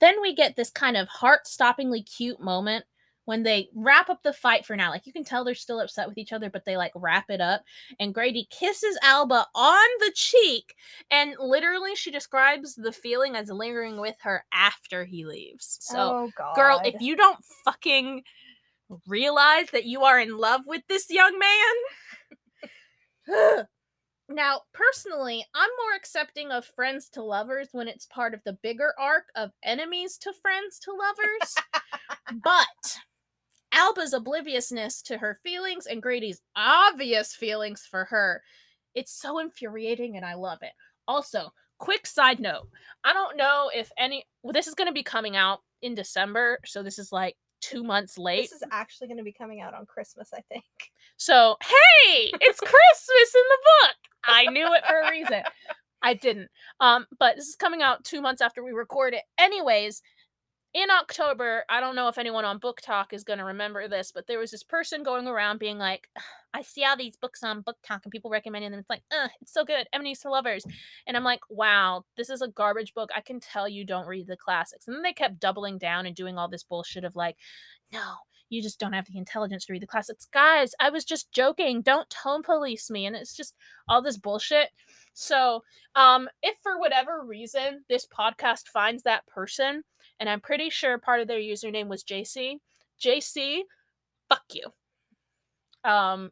then 0.00 0.20
we 0.20 0.34
get 0.34 0.56
this 0.56 0.70
kind 0.70 0.96
of 0.96 1.08
heart-stoppingly 1.08 2.10
cute 2.10 2.40
moment 2.40 2.84
when 3.26 3.42
they 3.42 3.68
wrap 3.74 4.10
up 4.10 4.22
the 4.22 4.32
fight 4.32 4.66
for 4.66 4.76
now. 4.76 4.90
Like 4.90 5.06
you 5.06 5.12
can 5.12 5.24
tell 5.24 5.44
they're 5.44 5.54
still 5.54 5.80
upset 5.80 6.08
with 6.08 6.18
each 6.18 6.32
other, 6.32 6.50
but 6.50 6.64
they 6.64 6.76
like 6.76 6.92
wrap 6.94 7.30
it 7.30 7.40
up. 7.40 7.62
And 7.98 8.14
Grady 8.14 8.46
kisses 8.50 8.98
Alba 9.02 9.46
on 9.54 9.88
the 10.00 10.12
cheek, 10.14 10.74
and 11.10 11.34
literally 11.38 11.94
she 11.94 12.10
describes 12.10 12.74
the 12.74 12.92
feeling 12.92 13.34
as 13.34 13.48
lingering 13.48 14.00
with 14.00 14.16
her 14.22 14.44
after 14.52 15.04
he 15.04 15.24
leaves. 15.24 15.78
So, 15.80 15.98
oh 15.98 16.30
girl, 16.54 16.80
if 16.84 17.00
you 17.00 17.16
don't 17.16 17.42
fucking 17.64 18.22
realize 19.06 19.70
that 19.72 19.84
you 19.84 20.02
are 20.02 20.20
in 20.20 20.36
love 20.36 20.62
with 20.66 20.82
this 20.88 21.10
young 21.10 21.38
man. 21.38 21.74
now, 24.28 24.62
personally, 24.72 25.44
I'm 25.54 25.70
more 25.82 25.96
accepting 25.96 26.50
of 26.50 26.64
friends 26.64 27.08
to 27.10 27.22
lovers 27.22 27.68
when 27.72 27.88
it's 27.88 28.06
part 28.06 28.32
of 28.32 28.40
the 28.44 28.58
bigger 28.62 28.94
arc 28.98 29.24
of 29.36 29.50
enemies 29.62 30.16
to 30.18 30.32
friends 30.32 30.78
to 30.80 30.92
lovers. 30.92 31.54
but 32.42 32.98
Alba's 33.72 34.14
obliviousness 34.14 35.02
to 35.02 35.18
her 35.18 35.38
feelings 35.42 35.86
and 35.86 36.02
Grady's 36.02 36.40
obvious 36.56 37.34
feelings 37.34 37.86
for 37.88 38.06
her, 38.06 38.42
it's 38.94 39.12
so 39.12 39.38
infuriating 39.38 40.16
and 40.16 40.24
I 40.24 40.34
love 40.34 40.58
it. 40.62 40.72
Also, 41.06 41.50
quick 41.78 42.06
side 42.06 42.40
note 42.40 42.68
I 43.04 43.12
don't 43.12 43.36
know 43.36 43.70
if 43.74 43.90
any, 43.98 44.24
well, 44.42 44.52
this 44.52 44.68
is 44.68 44.74
going 44.74 44.88
to 44.88 44.94
be 44.94 45.02
coming 45.02 45.36
out 45.36 45.60
in 45.82 45.94
December, 45.94 46.60
so 46.64 46.82
this 46.82 46.98
is 46.98 47.12
like 47.12 47.36
two 47.60 47.82
months 47.82 48.16
late. 48.16 48.42
this 48.42 48.52
is 48.52 48.68
actually 48.70 49.08
going 49.08 49.18
to 49.18 49.24
be 49.24 49.32
coming 49.32 49.60
out 49.60 49.74
on 49.74 49.86
Christmas, 49.86 50.30
I 50.32 50.40
think. 50.48 50.64
So, 51.16 51.56
hey, 51.62 52.30
it's 52.40 52.60
Christmas 52.60 53.34
in 53.34 53.42
the 53.48 53.58
book. 53.64 53.96
I 54.26 54.46
knew 54.46 54.72
it 54.74 54.84
for 54.86 55.00
a 55.00 55.10
reason. 55.10 55.42
I 56.02 56.14
didn't. 56.14 56.48
Um, 56.80 57.06
but 57.18 57.36
this 57.36 57.48
is 57.48 57.56
coming 57.56 57.82
out 57.82 58.04
two 58.04 58.20
months 58.20 58.42
after 58.42 58.62
we 58.62 58.72
record 58.72 59.14
it. 59.14 59.22
Anyways, 59.38 60.02
in 60.74 60.90
October, 60.90 61.64
I 61.70 61.80
don't 61.80 61.94
know 61.94 62.08
if 62.08 62.18
anyone 62.18 62.44
on 62.44 62.58
BookTok 62.58 63.12
is 63.12 63.22
going 63.22 63.38
to 63.38 63.44
remember 63.44 63.86
this, 63.86 64.10
but 64.12 64.26
there 64.26 64.40
was 64.40 64.50
this 64.50 64.64
person 64.64 65.04
going 65.04 65.28
around 65.28 65.60
being 65.60 65.78
like, 65.78 66.08
I 66.52 66.62
see 66.62 66.84
all 66.84 66.96
these 66.96 67.16
books 67.16 67.44
on 67.44 67.60
Book 67.60 67.76
Talk 67.86 68.00
and 68.04 68.10
people 68.10 68.30
recommending 68.30 68.72
them. 68.72 68.80
It's 68.80 68.90
like, 68.90 69.04
uh, 69.12 69.28
it's 69.40 69.52
so 69.52 69.64
good. 69.64 69.86
Enemies 69.92 70.20
for 70.20 70.32
Lovers. 70.32 70.64
And 71.06 71.16
I'm 71.16 71.22
like, 71.22 71.40
wow, 71.48 72.04
this 72.16 72.28
is 72.28 72.42
a 72.42 72.48
garbage 72.48 72.92
book. 72.92 73.10
I 73.16 73.20
can 73.20 73.38
tell 73.38 73.68
you 73.68 73.86
don't 73.86 74.08
read 74.08 74.26
the 74.26 74.36
classics. 74.36 74.88
And 74.88 74.96
then 74.96 75.02
they 75.02 75.12
kept 75.12 75.38
doubling 75.38 75.78
down 75.78 76.06
and 76.06 76.16
doing 76.16 76.36
all 76.36 76.48
this 76.48 76.64
bullshit 76.64 77.04
of 77.04 77.14
like, 77.14 77.36
no, 77.92 78.14
you 78.50 78.62
just 78.62 78.78
don't 78.78 78.92
have 78.92 79.06
the 79.06 79.18
intelligence 79.18 79.66
to 79.66 79.72
read 79.72 79.82
the 79.82 79.86
classics. 79.86 80.26
Guys, 80.32 80.74
I 80.80 80.90
was 80.90 81.04
just 81.04 81.32
joking. 81.32 81.82
Don't 81.82 82.08
tone 82.10 82.42
police 82.42 82.90
me. 82.90 83.06
And 83.06 83.16
it's 83.16 83.34
just 83.34 83.54
all 83.88 84.02
this 84.02 84.16
bullshit. 84.18 84.68
So, 85.12 85.62
um, 85.94 86.28
if 86.42 86.56
for 86.62 86.78
whatever 86.78 87.22
reason 87.24 87.84
this 87.88 88.06
podcast 88.06 88.68
finds 88.68 89.02
that 89.04 89.26
person, 89.26 89.82
and 90.20 90.28
I'm 90.28 90.40
pretty 90.40 90.70
sure 90.70 90.98
part 90.98 91.20
of 91.20 91.28
their 91.28 91.38
username 91.38 91.88
was 91.88 92.04
JC, 92.04 92.58
JC, 93.02 93.60
fuck 94.28 94.44
you. 94.52 94.64
Um, 95.88 96.30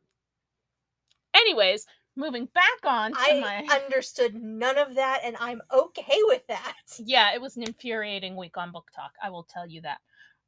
anyways, 1.34 1.86
moving 2.16 2.46
back 2.46 2.64
on 2.84 3.12
to 3.12 3.18
I 3.18 3.40
my. 3.40 3.74
understood 3.84 4.34
none 4.34 4.78
of 4.78 4.94
that, 4.94 5.20
and 5.24 5.36
I'm 5.40 5.60
okay 5.72 6.18
with 6.24 6.46
that. 6.48 6.76
yeah, 6.98 7.34
it 7.34 7.40
was 7.40 7.56
an 7.56 7.64
infuriating 7.64 8.36
week 8.36 8.56
on 8.56 8.72
BookTok. 8.72 9.10
I 9.22 9.30
will 9.30 9.44
tell 9.44 9.66
you 9.66 9.82
that 9.82 9.98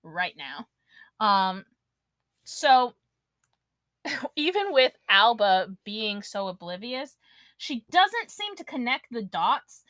right 0.02 0.34
now. 0.36 0.66
Um, 1.20 1.64
so 2.44 2.94
even 4.36 4.72
with 4.72 4.92
Alba 5.08 5.76
being 5.84 6.22
so 6.22 6.48
oblivious, 6.48 7.16
she 7.56 7.84
doesn't 7.90 8.30
seem 8.30 8.56
to 8.56 8.64
connect 8.64 9.06
the 9.10 9.22
dots. 9.22 9.82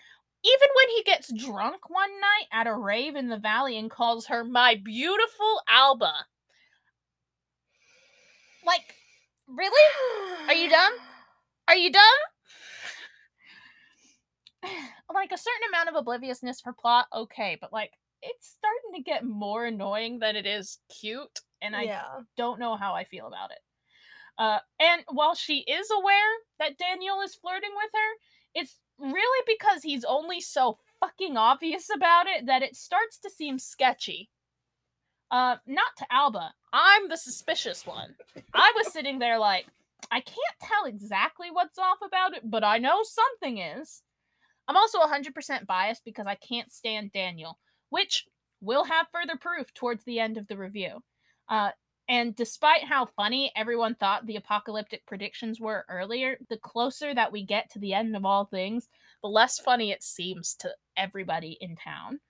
Even 0.44 0.68
when 0.74 0.88
he 0.96 1.02
gets 1.04 1.32
drunk 1.32 1.88
one 1.88 2.20
night 2.20 2.46
at 2.52 2.66
a 2.66 2.74
rave 2.74 3.16
in 3.16 3.28
the 3.28 3.38
valley 3.38 3.78
and 3.78 3.90
calls 3.90 4.26
her 4.26 4.44
my 4.44 4.74
beautiful 4.74 5.62
Alba. 5.70 6.12
Like, 8.66 8.94
really? 9.48 9.90
Are 10.48 10.54
you 10.54 10.68
dumb? 10.68 10.92
Are 11.66 11.76
you 11.76 11.90
dumb? 11.90 12.02
like 15.14 15.32
a 15.32 15.38
certain 15.38 15.68
amount 15.68 15.88
of 15.88 15.94
obliviousness 15.94 16.60
for 16.60 16.72
plot, 16.72 17.06
okay, 17.14 17.56
but 17.60 17.72
like 17.72 17.92
it 18.22 18.36
starting 18.40 18.83
to 18.96 19.02
get 19.02 19.24
more 19.24 19.64
annoying 19.64 20.18
than 20.18 20.36
it 20.36 20.46
is 20.46 20.78
cute, 20.88 21.40
and 21.62 21.74
I 21.74 21.82
yeah. 21.82 22.02
don't 22.36 22.60
know 22.60 22.76
how 22.76 22.94
I 22.94 23.04
feel 23.04 23.26
about 23.26 23.50
it. 23.50 23.58
Uh, 24.38 24.58
and 24.80 25.02
while 25.08 25.34
she 25.34 25.58
is 25.58 25.88
aware 25.90 26.32
that 26.58 26.78
Daniel 26.78 27.20
is 27.20 27.34
flirting 27.34 27.70
with 27.76 27.90
her, 27.94 28.60
it's 28.60 28.78
really 28.98 29.44
because 29.46 29.82
he's 29.82 30.04
only 30.04 30.40
so 30.40 30.78
fucking 31.00 31.36
obvious 31.36 31.88
about 31.94 32.26
it 32.26 32.46
that 32.46 32.62
it 32.62 32.76
starts 32.76 33.18
to 33.18 33.30
seem 33.30 33.58
sketchy. 33.58 34.30
Uh, 35.30 35.56
not 35.66 35.96
to 35.98 36.06
Alba. 36.10 36.52
I'm 36.72 37.08
the 37.08 37.16
suspicious 37.16 37.86
one. 37.86 38.14
I 38.52 38.72
was 38.76 38.92
sitting 38.92 39.18
there 39.18 39.38
like, 39.38 39.66
I 40.10 40.20
can't 40.20 40.38
tell 40.60 40.84
exactly 40.84 41.50
what's 41.50 41.78
off 41.78 41.98
about 42.04 42.34
it, 42.36 42.48
but 42.48 42.62
I 42.62 42.78
know 42.78 43.00
something 43.02 43.58
is. 43.58 44.02
I'm 44.68 44.76
also 44.76 44.98
100% 45.00 45.66
biased 45.66 46.04
because 46.04 46.26
I 46.26 46.36
can't 46.36 46.70
stand 46.70 47.12
Daniel, 47.12 47.58
which 47.90 48.26
we'll 48.64 48.84
have 48.84 49.06
further 49.12 49.36
proof 49.36 49.72
towards 49.74 50.04
the 50.04 50.20
end 50.20 50.36
of 50.38 50.46
the 50.48 50.56
review. 50.56 51.02
Uh, 51.48 51.70
and 52.08 52.36
despite 52.36 52.84
how 52.84 53.06
funny 53.06 53.50
everyone 53.56 53.94
thought 53.94 54.26
the 54.26 54.36
apocalyptic 54.36 55.06
predictions 55.06 55.58
were 55.58 55.86
earlier, 55.88 56.36
the 56.50 56.58
closer 56.58 57.14
that 57.14 57.32
we 57.32 57.44
get 57.44 57.70
to 57.70 57.78
the 57.78 57.94
end 57.94 58.14
of 58.14 58.26
all 58.26 58.44
things, 58.44 58.88
the 59.22 59.28
less 59.28 59.58
funny 59.58 59.90
it 59.90 60.02
seems 60.02 60.54
to 60.56 60.70
everybody 60.96 61.56
in 61.60 61.76
town. 61.76 62.20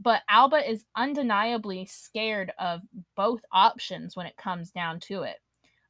But 0.00 0.22
Alba 0.28 0.68
is 0.68 0.84
undeniably 0.96 1.86
scared 1.86 2.52
of 2.58 2.82
both 3.16 3.42
options 3.52 4.16
when 4.16 4.26
it 4.26 4.36
comes 4.36 4.70
down 4.70 5.00
to 5.00 5.22
it. 5.22 5.36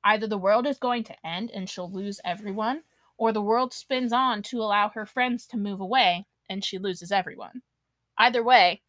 Either 0.04 0.26
the 0.26 0.38
world 0.38 0.66
is 0.66 0.78
going 0.78 1.02
to 1.04 1.26
end 1.26 1.50
and 1.52 1.68
she'll 1.68 1.90
lose 1.90 2.21
everyone, 2.25 2.83
or 3.16 3.33
the 3.33 3.42
world 3.42 3.73
spins 3.73 4.12
on 4.12 4.42
to 4.42 4.61
allow 4.61 4.90
her 4.90 5.06
friends 5.06 5.47
to 5.47 5.56
move 5.56 5.80
away 5.80 6.26
and 6.49 6.62
she 6.62 6.78
loses 6.78 7.11
everyone. 7.11 7.62
Either 8.18 8.45
way, 8.45 8.83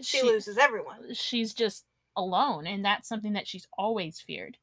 She, 0.00 0.22
loses 0.22 0.58
everyone. 0.58 1.12
she's 1.14 1.52
just 1.54 1.84
alone, 2.16 2.66
and 2.66 2.84
that's 2.84 3.08
something 3.08 3.32
that 3.32 3.48
she's 3.48 3.66
always 3.76 4.20
feared. 4.20 4.56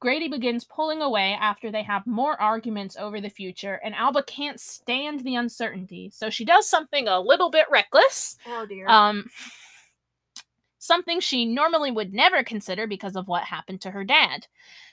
Grady 0.00 0.28
begins 0.28 0.64
pulling 0.64 1.00
away 1.00 1.32
after 1.40 1.70
they 1.70 1.82
have 1.82 2.06
more 2.06 2.40
arguments 2.40 2.96
over 2.98 3.20
the 3.20 3.30
future, 3.30 3.80
and 3.82 3.94
Alba 3.94 4.22
can't 4.22 4.60
stand 4.60 5.20
the 5.20 5.34
uncertainty, 5.34 6.10
so 6.12 6.28
she 6.28 6.44
does 6.44 6.68
something 6.68 7.08
a 7.08 7.20
little 7.20 7.50
bit 7.50 7.66
reckless. 7.70 8.36
Oh 8.46 8.66
dear. 8.66 8.86
Um, 8.86 9.30
something 10.78 11.20
she 11.20 11.46
normally 11.46 11.90
would 11.90 12.12
never 12.12 12.42
consider 12.42 12.86
because 12.86 13.16
of 13.16 13.28
what 13.28 13.44
happened 13.44 13.80
to 13.80 13.90
her 13.92 14.04
dad. 14.04 14.46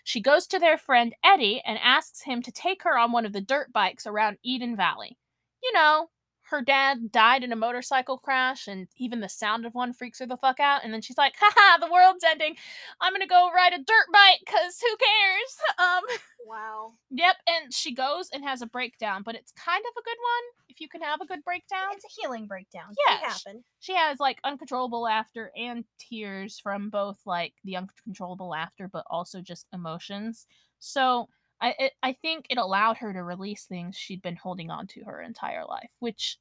She 0.06 0.22
goes 0.22 0.48
to 0.48 0.60
their 0.60 0.78
friend 0.78 1.14
Eddie 1.24 1.62
and 1.66 1.78
asks 1.84 2.22
him 2.22 2.42
to 2.44 2.52
take 2.52 2.84
her 2.84 2.98
on 2.98 3.12
one 3.12 3.26
of 3.26 3.34
the 3.34 3.42
dirt 3.42 3.74
bikes 3.74 4.08
around 4.08 4.38
Eden 4.44 4.78
Valley. 4.78 5.18
You 5.62 5.74
know, 5.74 6.10
her 6.52 6.62
dad 6.62 7.12
died 7.12 7.44
in 7.44 7.52
a 7.52 7.56
motorcycle 7.56 8.18
crash, 8.18 8.68
and 8.68 8.88
even 8.98 9.22
the 9.22 9.30
sound 9.30 9.66
of 9.66 9.74
one 9.74 9.94
freaks 9.94 10.20
her 10.20 10.26
the 10.26 10.38
fuck 10.38 10.60
out. 10.60 10.84
And 10.84 10.94
then 10.94 11.02
she's 11.02 11.18
like, 11.18 11.34
haha, 11.40 11.80
the 11.80 11.92
world's 11.92 12.24
ending. 12.24 12.56
I'm 13.00 13.14
gonna 13.14 13.26
go 13.26 13.50
ride 13.56 13.74
a 13.74 13.78
dirt 13.78 14.08
bike, 14.14 14.40
because 14.46 14.80
who 14.80 14.96
cares? 14.98 15.58
Um, 15.82 16.04
wow. 16.46 16.94
yep, 17.10 17.38
and 17.48 17.74
she 17.74 17.94
goes 17.96 18.30
and 18.32 18.44
has 18.44 18.62
a 18.62 18.68
breakdown, 18.68 19.24
but 19.24 19.34
it's 19.36 19.52
kind 19.54 19.82
of 19.84 19.92
a 19.98 20.04
good 20.04 20.18
one 20.22 20.66
if 20.70 20.80
you 20.80 20.88
can 20.88 21.02
have 21.02 21.22
a 21.22 21.26
good 21.26 21.44
breakdown. 21.44 21.88
It's 21.94 22.06
a 22.06 22.22
healing 22.22 22.46
breakdown. 22.46 22.94
Yeah, 23.08 23.18
happen. 23.18 23.64
She 23.80 23.96
has 23.96 24.20
like 24.20 24.40
uncontrollable 24.44 25.02
laughter 25.02 25.52
and 25.56 25.86
tears 25.98 26.60
from 26.60 26.90
both 26.90 27.20
like 27.26 27.54
the 27.64 27.78
uncontrollable 27.78 28.50
laughter, 28.50 28.88
but 28.88 29.06
also 29.10 29.42
just 29.42 29.66
emotions. 29.74 30.46
So 30.80 31.30
I 31.62 31.76
it, 31.78 31.94
I 32.02 32.14
think 32.14 32.48
it 32.50 32.58
allowed 32.58 32.98
her 32.98 33.14
to 33.14 33.24
release 33.24 33.66
things 33.66 33.96
she'd 33.96 34.22
been 34.22 34.36
holding 34.36 34.70
on 34.70 34.88
to 34.88 35.04
her 35.06 35.22
entire 35.22 35.66
life, 35.66 35.90
which 36.00 36.38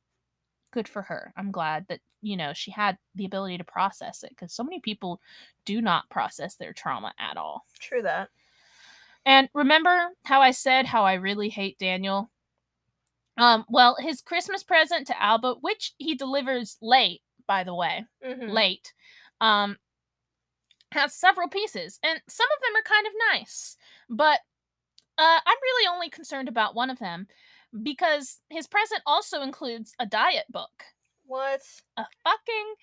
good 0.73 0.89
for 0.89 1.03
her. 1.03 1.33
I'm 1.37 1.51
glad 1.51 1.87
that 1.89 2.01
you 2.23 2.37
know 2.37 2.53
she 2.55 2.71
had 2.71 2.97
the 3.15 3.25
ability 3.27 3.59
to 3.59 3.65
process 3.65 4.23
it 4.23 4.31
because 4.31 4.53
so 4.53 4.65
many 4.65 4.81
people 4.81 5.21
do 5.65 5.81
not 5.83 6.09
process 6.11 6.55
their 6.57 6.73
trauma 6.73 7.13
at 7.19 7.37
all. 7.37 7.65
True 7.79 8.03
that. 8.03 8.29
And 9.27 9.49
remember 9.53 10.11
how 10.25 10.41
I 10.41 10.51
said 10.53 10.87
how 10.87 11.05
I 11.05 11.15
really 11.15 11.51
hate 11.51 11.79
Daniel? 11.79 12.31
Um, 13.37 13.65
well, 13.69 13.97
his 13.99 14.21
Christmas 14.21 14.63
present 14.63 15.07
to 15.07 15.23
Alba, 15.23 15.55
which 15.61 15.95
he 15.99 16.15
delivers 16.15 16.77
late, 16.83 17.23
by 17.47 17.65
the 17.65 17.75
way, 17.75 18.05
Mm-hmm. 18.27 18.49
late, 18.51 18.93
um, 19.41 19.77
has 20.93 21.15
several 21.15 21.49
pieces, 21.49 21.99
and 22.03 22.21
some 22.29 22.47
of 22.47 22.63
them 22.63 22.77
are 22.77 22.83
kind 22.83 23.07
of 23.07 23.13
nice. 23.33 23.77
But 24.09 24.41
uh, 25.21 25.41
I'm 25.47 25.57
really 25.63 25.95
only 25.95 26.09
concerned 26.09 26.49
about 26.49 26.75
one 26.75 26.91
of 26.91 26.99
them 26.99 27.27
because 27.83 28.41
his 28.49 28.67
present 28.67 29.03
also 29.07 29.43
includes 29.43 29.93
a 30.01 30.07
diet 30.07 30.47
book, 30.51 30.85
What? 31.27 31.61
a 31.97 32.07
fucking 32.25 32.75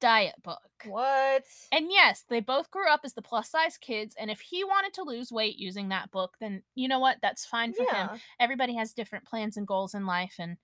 diet 0.00 0.34
book. 0.42 0.58
What? 0.86 1.44
And 1.70 1.86
yes, 1.90 2.24
they 2.28 2.40
both 2.40 2.70
grew 2.70 2.90
up 2.90 3.02
as 3.04 3.14
the 3.14 3.22
plus 3.22 3.50
size 3.50 3.76
kids, 3.78 4.14
and 4.18 4.30
if 4.30 4.40
he 4.40 4.64
wanted 4.64 4.94
to 4.94 5.02
lose 5.02 5.30
weight 5.30 5.56
using 5.56 5.90
that 5.90 6.10
book, 6.10 6.36
then 6.40 6.62
you 6.74 6.88
know 6.88 6.98
what? 6.98 7.18
That's 7.22 7.46
fine 7.46 7.72
for 7.72 7.84
him. 7.94 8.08
Everybody 8.40 8.74
has 8.76 8.92
different 8.92 9.26
plans 9.26 9.56
and 9.56 9.66
goals 9.66 9.94
in 9.94 10.04
life, 10.06 10.34
and 10.38 10.56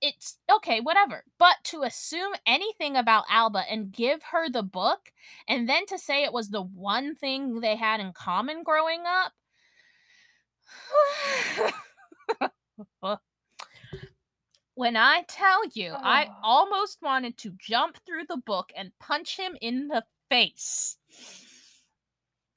it's 0.00 0.38
okay, 0.50 0.80
whatever. 0.80 1.24
But 1.38 1.56
to 1.64 1.82
assume 1.82 2.32
anything 2.46 2.96
about 2.96 3.24
Alba 3.28 3.64
and 3.70 3.92
give 3.92 4.22
her 4.32 4.48
the 4.48 4.62
book, 4.62 5.10
and 5.48 5.68
then 5.68 5.86
to 5.86 5.98
say 5.98 6.22
it 6.22 6.32
was 6.32 6.48
the 6.50 6.62
one 6.62 7.14
thing 7.16 7.60
they 7.60 7.76
had 7.76 8.00
in 8.00 8.12
common 8.12 8.62
growing 8.62 9.00
up. 9.06 9.32
When 14.74 14.96
I 14.96 15.22
tell 15.22 15.62
you, 15.74 15.92
I 15.92 16.26
Oh. 16.28 16.34
almost 16.42 17.02
wanted 17.02 17.36
to 17.38 17.56
jump 17.58 17.98
through 18.06 18.26
the 18.26 18.36
book 18.36 18.72
and 18.76 18.96
punch 18.98 19.36
him 19.36 19.56
in 19.60 19.88
the 19.88 20.04
face. 20.28 20.98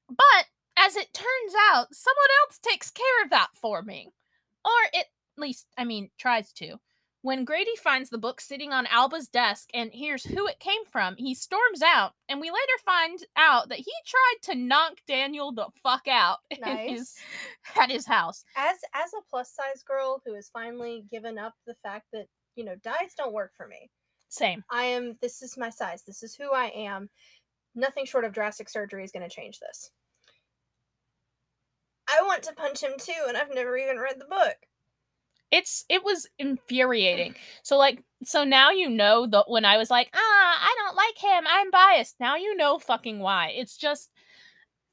But 0.07 0.45
as 0.77 0.95
it 0.95 1.13
turns 1.13 1.53
out, 1.71 1.95
someone 1.95 2.27
else 2.41 2.59
takes 2.59 2.91
care 2.91 3.23
of 3.23 3.29
that 3.31 3.49
for 3.55 3.81
me. 3.81 4.11
Or 4.63 4.99
at 4.99 5.07
least, 5.37 5.67
I 5.77 5.85
mean, 5.85 6.11
tries 6.17 6.53
to. 6.53 6.79
When 7.23 7.45
Grady 7.45 7.75
finds 7.75 8.09
the 8.09 8.17
book 8.17 8.41
sitting 8.41 8.73
on 8.73 8.87
Alba's 8.87 9.27
desk 9.27 9.69
and 9.75 9.91
hears 9.93 10.23
who 10.23 10.47
it 10.47 10.59
came 10.59 10.83
from, 10.91 11.15
he 11.17 11.35
storms 11.35 11.83
out, 11.83 12.13
and 12.27 12.41
we 12.41 12.49
later 12.49 12.61
find 12.83 13.19
out 13.37 13.69
that 13.69 13.77
he 13.77 13.91
tried 14.07 14.53
to 14.53 14.59
knock 14.59 14.93
Daniel 15.07 15.51
the 15.51 15.67
fuck 15.83 16.07
out 16.07 16.37
in 16.49 16.63
his, 16.77 17.15
at 17.79 17.91
his 17.91 18.07
house. 18.07 18.43
As 18.57 18.77
as 18.95 19.13
a 19.13 19.21
plus 19.29 19.53
size 19.53 19.83
girl 19.83 20.21
who 20.25 20.33
has 20.33 20.49
finally 20.51 21.05
given 21.11 21.37
up 21.37 21.53
the 21.67 21.75
fact 21.83 22.07
that 22.11 22.25
you 22.55 22.63
know 22.63 22.75
diets 22.83 23.13
don't 23.15 23.33
work 23.33 23.51
for 23.55 23.67
me. 23.67 23.91
Same. 24.29 24.63
I 24.71 24.85
am. 24.85 25.17
This 25.21 25.43
is 25.43 25.57
my 25.57 25.69
size. 25.69 26.03
This 26.07 26.23
is 26.23 26.33
who 26.35 26.51
I 26.51 26.71
am. 26.75 27.09
Nothing 27.75 28.05
short 28.05 28.25
of 28.25 28.33
drastic 28.33 28.67
surgery 28.67 29.03
is 29.03 29.11
going 29.11 29.27
to 29.27 29.33
change 29.33 29.59
this. 29.59 29.91
I 32.09 32.23
want 32.23 32.41
to 32.43 32.53
punch 32.53 32.81
him 32.81 32.93
too, 32.97 33.25
and 33.27 33.37
I've 33.37 33.53
never 33.53 33.77
even 33.77 33.97
read 33.97 34.19
the 34.19 34.25
book. 34.25 34.55
It's 35.51 35.85
it 35.89 36.03
was 36.03 36.27
infuriating. 36.39 37.35
So 37.63 37.77
like 37.77 38.03
so 38.23 38.43
now 38.43 38.71
you 38.71 38.89
know 38.89 39.27
that 39.27 39.45
when 39.49 39.65
I 39.65 39.77
was 39.77 39.89
like, 39.89 40.09
ah, 40.13 40.19
I 40.19 40.75
don't 40.79 40.95
like 40.95 41.17
him, 41.17 41.45
I'm 41.47 41.71
biased. 41.71 42.15
Now 42.19 42.35
you 42.35 42.55
know 42.55 42.79
fucking 42.79 43.19
why. 43.19 43.49
It's 43.55 43.77
just 43.77 44.11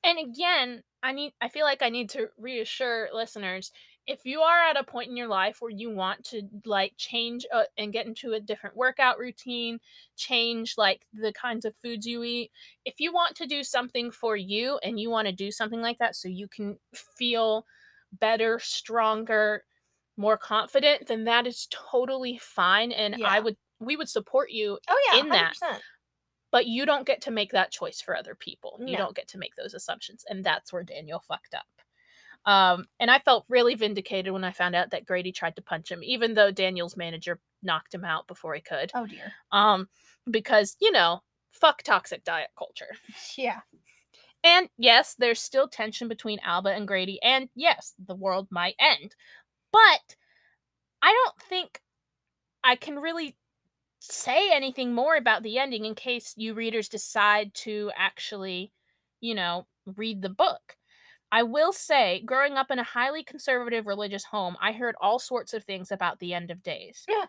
and 0.05 0.19
again, 0.19 0.83
I 1.03 1.13
need 1.13 1.33
I 1.41 1.49
feel 1.49 1.65
like 1.65 1.83
I 1.83 1.89
need 1.91 2.11
to 2.11 2.29
reassure 2.39 3.09
listeners 3.13 3.73
if 4.09 4.25
you 4.25 4.41
are 4.41 4.59
at 4.71 4.79
a 4.79 4.83
point 4.83 5.11
in 5.11 5.17
your 5.17 5.29
life 5.29 5.59
where 5.61 5.71
you 5.71 5.91
want 5.91 6.25
to 6.25 6.41
like 6.65 6.95
change 6.97 7.45
uh, 7.55 7.65
and 7.77 7.93
get 7.93 8.07
into 8.07 8.33
a 8.33 8.41
different 8.41 8.75
workout 8.75 9.19
routine, 9.19 9.79
change 10.17 10.77
like 10.79 11.03
the 11.13 11.31
kinds 11.35 11.67
of 11.67 11.77
foods 11.77 12.07
you 12.07 12.25
eat, 12.25 12.51
if 12.87 12.95
you 13.01 13.13
want 13.13 13.37
to 13.37 13.47
do 13.47 13.63
something 13.63 14.11
for 14.11 14.35
you 14.35 14.79
and 14.83 14.99
you 14.99 15.11
want 15.11 15.27
to 15.29 15.33
do 15.33 15.51
something 15.51 15.83
like 15.83 15.99
that 15.99 16.17
so 16.17 16.27
you 16.27 16.49
can 16.49 16.79
feel 16.95 17.67
better, 18.19 18.59
stronger, 18.59 19.63
more 20.19 20.37
confident, 20.37 21.07
then 21.07 21.25
that 21.25 21.47
is 21.47 21.67
totally 21.71 22.37
fine 22.39 22.93
and 22.93 23.17
Yeah. 23.19 23.29
I 23.29 23.41
would 23.41 23.57
we 23.81 23.97
would 23.97 24.09
support 24.09 24.51
you, 24.51 24.79
Oh 24.89 25.11
yeah, 25.13 25.21
In 25.21 25.29
that. 25.31 25.55
100%. 25.63 25.81
but 26.51 26.67
you 26.67 26.85
don't 26.85 27.07
get 27.07 27.21
to 27.23 27.31
make 27.31 27.53
that 27.53 27.71
choice 27.71 28.01
for 28.01 28.17
other 28.17 28.35
people. 28.35 28.77
You 28.81 28.93
No. 28.93 28.99
don't 28.99 29.17
get 29.17 29.29
to 29.29 29.39
make 29.39 29.55
those 29.55 29.73
assumptions 29.75 30.25
and 30.29 30.45
that's 30.45 30.73
where 30.73 30.83
Daniel 30.83 31.21
fucked 31.21 31.55
up. 31.55 31.67
Um 32.51 32.87
and 33.01 33.11
I 33.11 33.19
felt 33.21 33.45
really 33.49 33.75
vindicated 33.77 34.33
when 34.33 34.45
I 34.45 34.53
found 34.53 34.75
out 34.75 34.91
that 34.91 35.07
Grady 35.07 35.33
tried 35.33 35.57
to 35.57 35.63
punch 35.63 35.91
him 35.91 36.03
even 36.03 36.35
though 36.35 36.51
Daniel's 36.51 36.97
manager 36.97 37.41
knocked 37.63 37.95
him 37.95 38.05
out 38.05 38.27
before 38.27 38.55
he 38.55 38.61
could. 38.61 38.91
Oh 38.95 39.07
dear. 39.07 39.33
Um 39.53 39.89
because, 40.31 40.77
you 40.81 40.91
know, 40.93 41.23
fuck 41.53 41.83
toxic 41.83 42.25
diet 42.25 42.51
culture. 42.59 42.97
Yeah. 43.37 43.61
And 44.45 44.69
yes, 44.79 45.15
there's 45.19 45.41
still 45.41 45.67
tension 45.69 46.07
between 46.07 46.39
Alba 46.45 46.71
and 46.71 46.87
Grady, 46.87 47.21
and 47.23 47.49
yes, 47.57 47.95
the 47.99 48.15
world 48.15 48.47
might 48.53 48.77
end. 48.79 49.17
But 49.73 50.17
I 51.03 51.13
don't 51.13 51.43
think 51.49 51.81
I 52.65 52.77
can 52.77 52.99
really 52.99 53.37
say 54.01 54.51
anything 54.53 54.95
more 54.95 55.17
about 55.17 55.43
the 55.43 55.59
ending 55.59 55.85
in 55.85 55.95
case 55.95 56.35
you 56.37 56.55
readers 56.55 56.89
decide 56.89 57.55
to 57.55 57.91
actually, 57.97 58.73
you 59.21 59.35
know, 59.35 59.67
read 59.97 60.23
the 60.23 60.29
book. 60.29 60.77
I 61.31 61.43
will 61.43 61.73
say, 61.73 62.23
growing 62.25 62.55
up 62.55 62.71
in 62.71 62.79
a 62.79 62.85
highly 62.85 63.23
conservative 63.23 63.87
religious 63.87 64.25
home, 64.25 64.57
I 64.63 64.73
heard 64.73 64.95
all 65.01 65.19
sorts 65.19 65.53
of 65.53 65.65
things 65.65 65.93
about 65.93 66.21
the 66.21 66.33
end 66.33 66.51
of 66.51 66.63
days. 66.63 67.05
Yeah. 67.07 67.27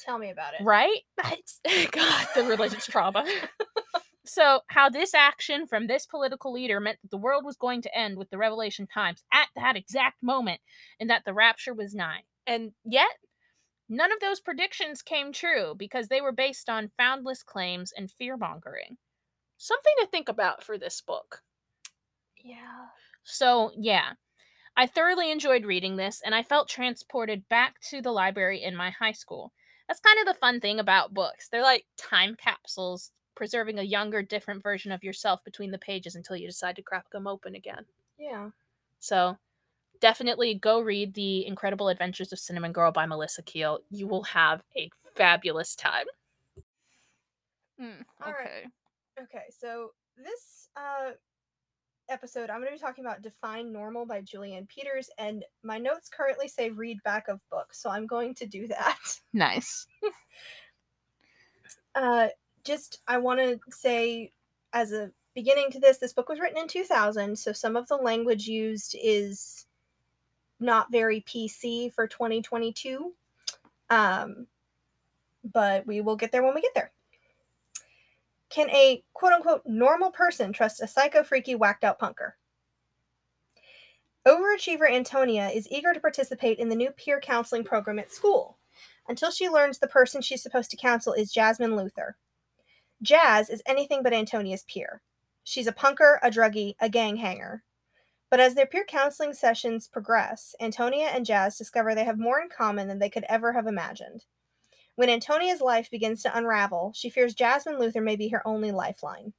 Tell 0.00 0.18
me 0.18 0.30
about 0.30 0.54
it. 0.54 0.64
Right? 0.64 1.00
It's, 1.26 1.60
God, 1.90 2.26
the 2.34 2.44
religious 2.44 2.86
trauma. 2.86 3.24
so, 4.24 4.60
how 4.68 4.88
this 4.88 5.14
action 5.14 5.66
from 5.66 5.86
this 5.86 6.06
political 6.06 6.52
leader 6.52 6.80
meant 6.80 6.98
that 7.02 7.10
the 7.10 7.16
world 7.16 7.44
was 7.44 7.56
going 7.56 7.82
to 7.82 7.96
end 7.96 8.16
with 8.16 8.30
the 8.30 8.38
Revelation 8.38 8.86
times 8.86 9.22
at 9.32 9.48
that 9.56 9.76
exact 9.76 10.22
moment, 10.22 10.60
and 10.98 11.10
that 11.10 11.24
the 11.24 11.34
rapture 11.34 11.74
was 11.74 11.94
nigh. 11.94 12.22
And 12.46 12.72
yet, 12.84 13.18
None 13.88 14.12
of 14.12 14.20
those 14.20 14.40
predictions 14.40 15.02
came 15.02 15.32
true 15.32 15.74
because 15.76 16.08
they 16.08 16.20
were 16.20 16.32
based 16.32 16.70
on 16.70 16.90
foundless 16.96 17.42
claims 17.42 17.92
and 17.94 18.10
fear 18.10 18.36
mongering. 18.36 18.96
Something 19.58 19.92
to 20.00 20.06
think 20.06 20.28
about 20.28 20.64
for 20.64 20.78
this 20.78 21.00
book. 21.00 21.42
Yeah. 22.42 22.86
So, 23.24 23.72
yeah, 23.76 24.12
I 24.76 24.86
thoroughly 24.86 25.30
enjoyed 25.30 25.64
reading 25.64 25.96
this 25.96 26.22
and 26.24 26.34
I 26.34 26.42
felt 26.42 26.68
transported 26.68 27.48
back 27.48 27.80
to 27.90 28.00
the 28.00 28.10
library 28.10 28.62
in 28.62 28.74
my 28.74 28.90
high 28.90 29.12
school. 29.12 29.52
That's 29.86 30.00
kind 30.00 30.18
of 30.18 30.26
the 30.26 30.38
fun 30.40 30.60
thing 30.60 30.80
about 30.80 31.14
books. 31.14 31.48
They're 31.48 31.62
like 31.62 31.84
time 31.98 32.36
capsules, 32.36 33.12
preserving 33.34 33.78
a 33.78 33.82
younger, 33.82 34.22
different 34.22 34.62
version 34.62 34.92
of 34.92 35.04
yourself 35.04 35.44
between 35.44 35.70
the 35.70 35.78
pages 35.78 36.14
until 36.14 36.36
you 36.36 36.46
decide 36.46 36.76
to 36.76 36.82
crack 36.82 37.10
them 37.10 37.26
open 37.26 37.54
again. 37.54 37.84
Yeah. 38.18 38.50
So, 39.00 39.36
definitely 40.00 40.54
go 40.54 40.80
read 40.80 41.14
The 41.14 41.46
Incredible 41.46 41.88
Adventures 41.88 42.32
of 42.32 42.38
Cinnamon 42.38 42.72
Girl 42.72 42.92
by 42.92 43.06
Melissa 43.06 43.42
Keil. 43.42 43.78
You 43.90 44.06
will 44.06 44.24
have 44.24 44.62
a 44.76 44.90
fabulous 45.14 45.74
time. 45.74 46.06
Mm, 47.80 48.04
All 48.24 48.32
right. 48.32 48.46
okay. 48.46 48.64
Okay, 49.22 49.44
so 49.50 49.90
this 50.16 50.68
uh 50.76 51.12
episode 52.10 52.50
I'm 52.50 52.58
going 52.60 52.68
to 52.68 52.76
be 52.76 52.78
talking 52.78 53.04
about 53.04 53.22
Define 53.22 53.72
Normal 53.72 54.06
by 54.06 54.20
Julie 54.20 54.54
Anne 54.54 54.66
Peters 54.66 55.08
and 55.18 55.44
my 55.62 55.78
notes 55.78 56.08
currently 56.08 56.48
say 56.48 56.70
read 56.70 56.98
back 57.04 57.28
of 57.28 57.40
book, 57.50 57.72
so 57.72 57.88
I'm 57.90 58.06
going 58.06 58.34
to 58.36 58.46
do 58.46 58.68
that. 58.68 58.98
Nice. 59.32 59.86
Uh 61.96 62.26
just 62.64 63.00
I 63.06 63.18
want 63.18 63.40
to 63.40 63.58
say 63.70 64.32
as 64.72 64.92
a 64.92 65.10
beginning 65.34 65.70
to 65.72 65.80
this 65.80 65.98
this 65.98 66.12
book 66.12 66.28
was 66.28 66.40
written 66.40 66.58
in 66.58 66.68
2000, 66.68 67.38
so 67.38 67.52
some 67.52 67.76
of 67.76 67.88
the 67.88 67.96
language 67.96 68.46
used 68.46 68.96
is 69.00 69.66
not 70.60 70.90
very 70.90 71.20
PC 71.22 71.92
for 71.92 72.06
2022. 72.06 73.12
Um 73.90 74.46
but 75.52 75.86
we 75.86 76.00
will 76.00 76.16
get 76.16 76.32
there 76.32 76.42
when 76.42 76.54
we 76.54 76.62
get 76.62 76.74
there. 76.74 76.90
Can 78.48 78.70
a 78.70 79.02
quote 79.12 79.32
unquote 79.32 79.62
normal 79.66 80.10
person 80.10 80.52
trust 80.52 80.80
a 80.80 80.86
psycho 80.86 81.22
freaky 81.22 81.54
whacked 81.54 81.84
out 81.84 81.98
punker? 81.98 82.32
Overachiever 84.26 84.90
Antonia 84.90 85.48
is 85.48 85.68
eager 85.70 85.92
to 85.92 86.00
participate 86.00 86.58
in 86.58 86.70
the 86.70 86.76
new 86.76 86.90
peer 86.92 87.20
counseling 87.20 87.62
program 87.62 87.98
at 87.98 88.10
school 88.10 88.56
until 89.08 89.30
she 89.30 89.50
learns 89.50 89.78
the 89.78 89.86
person 89.86 90.22
she's 90.22 90.42
supposed 90.42 90.70
to 90.70 90.78
counsel 90.78 91.12
is 91.12 91.32
Jasmine 91.32 91.76
Luther. 91.76 92.16
Jazz 93.04 93.50
is 93.50 93.62
anything 93.66 94.02
but 94.02 94.14
Antonia's 94.14 94.64
peer. 94.64 95.02
She's 95.44 95.66
a 95.66 95.72
punker, 95.72 96.18
a 96.22 96.30
druggie, 96.30 96.74
a 96.80 96.88
gang 96.88 97.16
hanger. 97.16 97.62
But 98.30 98.40
as 98.40 98.54
their 98.54 98.66
peer 98.66 98.84
counseling 98.84 99.34
sessions 99.34 99.86
progress, 99.86 100.56
Antonia 100.60 101.06
and 101.06 101.24
Jazz 101.24 101.58
discover 101.58 101.94
they 101.94 102.04
have 102.04 102.18
more 102.18 102.40
in 102.40 102.48
common 102.48 102.88
than 102.88 102.98
they 102.98 103.10
could 103.10 103.24
ever 103.28 103.52
have 103.52 103.66
imagined. 103.66 104.24
When 104.96 105.10
Antonia's 105.10 105.60
life 105.60 105.90
begins 105.90 106.22
to 106.22 106.36
unravel, 106.36 106.92
she 106.94 107.10
fears 107.10 107.34
Jasmine 107.34 107.78
Luther 107.78 108.00
may 108.00 108.16
be 108.16 108.28
her 108.28 108.46
only 108.46 108.72
lifeline. 108.72 109.34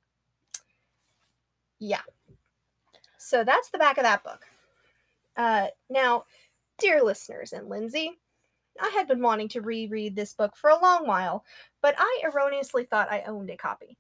Yeah. 1.80 2.02
So 3.18 3.44
that's 3.44 3.70
the 3.70 3.80
back 3.80 3.98
of 3.98 4.04
that 4.04 4.24
book. 4.24 4.46
Uh, 5.36 5.68
now, 5.90 6.26
dear 6.78 7.04
listeners 7.04 7.52
and 7.52 7.68
Lindsey, 7.68 8.20
I 8.82 8.90
had 8.90 9.08
been 9.08 9.22
wanting 9.22 9.48
to 9.50 9.62
reread 9.62 10.16
this 10.16 10.34
book 10.34 10.56
for 10.56 10.70
a 10.70 10.82
long 10.82 11.08
while, 11.08 11.46
but 11.82 11.96
I 11.98 12.22
erroneously 12.24 12.86
thought 12.86 13.12
I 13.12 13.24
owned 13.28 13.50
a 13.50 13.58
copy. 13.58 13.98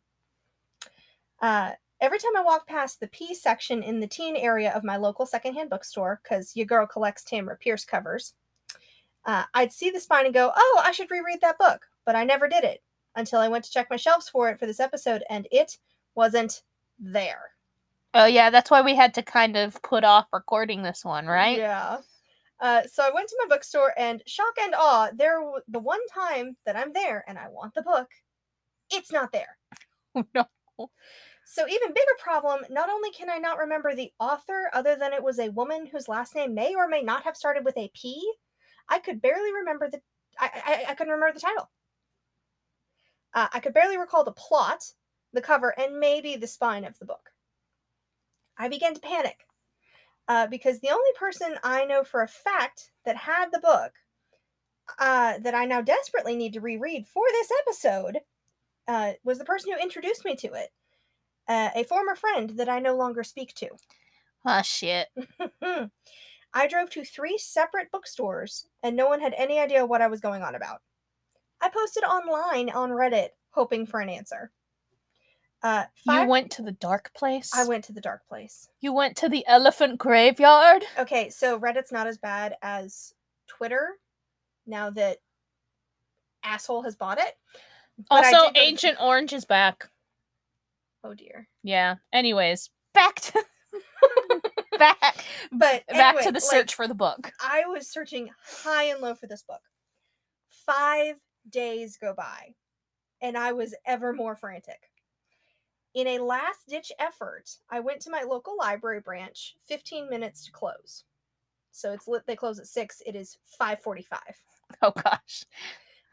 Uh, 1.41 1.71
every 2.01 2.19
time 2.19 2.35
I 2.35 2.41
walk 2.41 2.67
past 2.67 2.99
the 2.99 3.07
P 3.07 3.33
section 3.33 3.83
in 3.83 3.99
the 3.99 4.07
teen 4.07 4.35
area 4.35 4.71
of 4.73 4.83
my 4.83 4.97
local 4.97 5.25
secondhand 5.25 5.69
bookstore, 5.69 6.19
because 6.23 6.55
your 6.55 6.65
girl 6.65 6.85
collects 6.85 7.23
Tamora 7.23 7.59
Pierce 7.59 7.85
covers, 7.85 8.33
uh, 9.25 9.43
I'd 9.53 9.71
see 9.71 9.89
the 9.89 9.99
spine 9.99 10.25
and 10.25 10.33
go, 10.33 10.51
oh, 10.55 10.81
I 10.83 10.91
should 10.91 11.11
reread 11.11 11.41
that 11.41 11.57
book. 11.57 11.87
But 12.05 12.15
I 12.15 12.23
never 12.23 12.47
did 12.47 12.63
it 12.63 12.83
until 13.15 13.39
I 13.39 13.47
went 13.47 13.63
to 13.65 13.71
check 13.71 13.87
my 13.89 13.95
shelves 13.95 14.29
for 14.29 14.49
it 14.49 14.59
for 14.59 14.65
this 14.65 14.79
episode, 14.79 15.23
and 15.29 15.47
it 15.51 15.77
wasn't 16.15 16.61
there. 16.99 17.51
Oh, 18.13 18.25
yeah, 18.25 18.49
that's 18.49 18.71
why 18.71 18.81
we 18.81 18.95
had 18.95 19.13
to 19.15 19.23
kind 19.23 19.57
of 19.57 19.81
put 19.81 20.03
off 20.03 20.27
recording 20.31 20.83
this 20.83 21.03
one, 21.03 21.25
right? 21.25 21.57
Yeah. 21.57 21.97
Uh, 22.59 22.83
so 22.91 23.03
I 23.03 23.11
went 23.11 23.27
to 23.29 23.37
my 23.43 23.53
bookstore, 23.53 23.93
and 23.97 24.23
shock 24.25 24.53
and 24.61 24.73
awe, 24.75 25.09
there 25.13 25.39
w- 25.39 25.61
the 25.67 25.79
one 25.79 25.99
time 26.13 26.55
that 26.65 26.75
I'm 26.75 26.93
there 26.93 27.23
and 27.27 27.37
I 27.37 27.49
want 27.49 27.73
the 27.73 27.81
book, 27.81 28.07
it's 28.91 29.11
not 29.11 29.31
there. 29.31 29.57
no. 30.33 30.45
So 31.45 31.67
even 31.67 31.93
bigger 31.93 32.05
problem, 32.19 32.61
not 32.69 32.89
only 32.89 33.11
can 33.11 33.29
I 33.29 33.37
not 33.37 33.59
remember 33.59 33.93
the 33.93 34.11
author 34.19 34.69
other 34.73 34.95
than 34.95 35.13
it 35.13 35.23
was 35.23 35.37
a 35.39 35.49
woman 35.49 35.85
whose 35.85 36.07
last 36.09 36.33
name 36.33 36.55
may 36.55 36.73
or 36.75 36.87
may 36.87 37.01
not 37.01 37.23
have 37.23 37.37
started 37.37 37.63
with 37.63 37.77
a 37.77 37.91
P, 37.93 38.21
I 38.89 38.99
could 38.99 39.21
barely 39.21 39.53
remember 39.53 39.89
the 39.89 40.01
I 40.39 40.49
I, 40.65 40.91
I 40.91 40.95
couldn't 40.95 41.13
remember 41.13 41.33
the 41.33 41.45
title. 41.45 41.69
Uh, 43.33 43.47
I 43.53 43.59
could 43.59 43.73
barely 43.73 43.97
recall 43.97 44.23
the 44.23 44.31
plot, 44.31 44.83
the 45.33 45.41
cover, 45.41 45.77
and 45.77 45.99
maybe 45.99 46.35
the 46.35 46.47
spine 46.47 46.85
of 46.85 46.97
the 46.99 47.05
book. 47.05 47.31
I 48.57 48.69
began 48.69 48.93
to 48.93 49.01
panic 49.01 49.45
uh, 50.27 50.47
because 50.47 50.79
the 50.79 50.89
only 50.89 51.11
person 51.17 51.55
I 51.63 51.85
know 51.85 52.03
for 52.03 52.21
a 52.21 52.27
fact 52.27 52.91
that 53.05 53.17
had 53.17 53.47
the 53.51 53.59
book 53.59 53.93
uh, 54.99 55.39
that 55.39 55.55
I 55.55 55.65
now 55.65 55.81
desperately 55.81 56.35
need 56.35 56.53
to 56.53 56.61
reread 56.61 57.07
for 57.07 57.23
this 57.31 57.49
episode 57.61 58.19
uh, 58.87 59.13
was 59.23 59.37
the 59.37 59.45
person 59.45 59.71
who 59.71 59.81
introduced 59.81 60.25
me 60.25 60.35
to 60.35 60.53
it, 60.53 60.69
uh, 61.47 61.69
a 61.75 61.83
former 61.83 62.15
friend 62.15 62.51
that 62.51 62.69
I 62.69 62.79
no 62.79 62.95
longer 62.95 63.23
speak 63.23 63.53
to. 63.55 63.69
Oh, 64.45 64.61
shit. 64.61 65.07
I 66.53 66.67
drove 66.67 66.89
to 66.91 67.03
three 67.03 67.37
separate 67.37 67.91
bookstores 67.91 68.67
and 68.83 68.95
no 68.95 69.07
one 69.07 69.19
had 69.19 69.33
any 69.37 69.59
idea 69.59 69.85
what 69.85 70.01
I 70.01 70.07
was 70.07 70.21
going 70.21 70.43
on 70.43 70.55
about. 70.55 70.81
I 71.61 71.69
posted 71.69 72.03
online 72.03 72.69
on 72.69 72.91
Reddit 72.91 73.29
hoping 73.49 73.85
for 73.85 73.99
an 73.99 74.09
answer. 74.09 74.51
Uh, 75.65 75.85
You 76.05 76.27
went 76.27 76.51
to 76.51 76.61
the 76.61 76.73
dark 76.73 77.11
place? 77.15 77.49
I 77.55 77.65
went 77.67 77.85
to 77.85 77.91
the 77.93 77.99
dark 77.99 78.27
place. 78.27 78.69
You 78.81 78.93
went 78.93 79.17
to 79.17 79.29
the 79.29 79.43
elephant 79.47 79.97
graveyard? 79.97 80.83
Okay, 80.99 81.31
so 81.31 81.59
Reddit's 81.59 81.91
not 81.91 82.05
as 82.05 82.19
bad 82.19 82.55
as 82.61 83.13
Twitter 83.47 83.95
now 84.67 84.91
that 84.91 85.17
asshole 86.43 86.83
has 86.83 86.95
bought 86.95 87.17
it. 87.17 87.33
But 88.09 88.25
Also, 88.25 88.51
to- 88.53 88.59
Ancient 88.59 88.97
Orange 89.01 89.33
is 89.33 89.45
back. 89.45 89.89
Oh 91.03 91.15
dear. 91.15 91.47
Yeah. 91.63 91.95
Anyways, 92.13 92.69
back 92.93 93.15
to 93.21 93.43
back 94.77 95.25
But 95.51 95.87
back 95.87 96.17
to 96.21 96.31
the 96.31 96.33
like, 96.33 96.41
search 96.43 96.75
for 96.75 96.87
the 96.87 96.93
book. 96.93 97.31
I 97.41 97.65
was 97.65 97.89
searching 97.89 98.29
high 98.63 98.83
and 98.85 99.01
low 99.01 99.15
for 99.15 99.25
this 99.25 99.41
book. 99.41 99.61
Five 100.47 101.15
days 101.49 101.97
go 101.97 102.13
by, 102.15 102.53
and 103.19 103.35
I 103.35 103.53
was 103.53 103.73
ever 103.87 104.13
more 104.13 104.35
frantic. 104.35 104.79
In 105.95 106.07
a 106.07 106.19
last 106.19 106.67
ditch 106.67 106.91
effort, 106.99 107.49
I 107.69 107.79
went 107.79 108.01
to 108.01 108.09
my 108.09 108.23
local 108.23 108.57
library 108.57 108.99
branch, 108.99 109.55
15 109.65 110.09
minutes 110.09 110.45
to 110.45 110.51
close. 110.51 111.05
So 111.71 111.93
it's 111.93 112.05
lit, 112.05 112.27
they 112.27 112.35
close 112.35 112.59
at 112.59 112.67
6. 112.67 113.01
It 113.05 113.15
is 113.15 113.37
545. 113.45 114.19
Oh 114.81 114.91
gosh. 114.91 115.45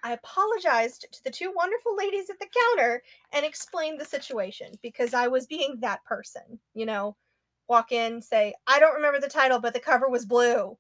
I 0.04 0.12
apologized 0.12 1.06
to 1.10 1.24
the 1.24 1.30
two 1.30 1.52
wonderful 1.56 1.96
ladies 1.96 2.28
at 2.30 2.38
the 2.38 2.46
counter 2.46 3.02
and 3.32 3.44
explained 3.44 3.98
the 3.98 4.04
situation 4.04 4.72
because 4.82 5.14
I 5.14 5.26
was 5.26 5.46
being 5.46 5.78
that 5.80 6.04
person. 6.04 6.60
You 6.74 6.86
know, 6.86 7.16
walk 7.66 7.90
in, 7.92 8.20
say, 8.20 8.54
I 8.66 8.78
don't 8.78 8.94
remember 8.94 9.18
the 9.20 9.28
title, 9.28 9.58
but 9.58 9.72
the 9.72 9.80
cover 9.80 10.08
was 10.08 10.26
blue. 10.26 10.76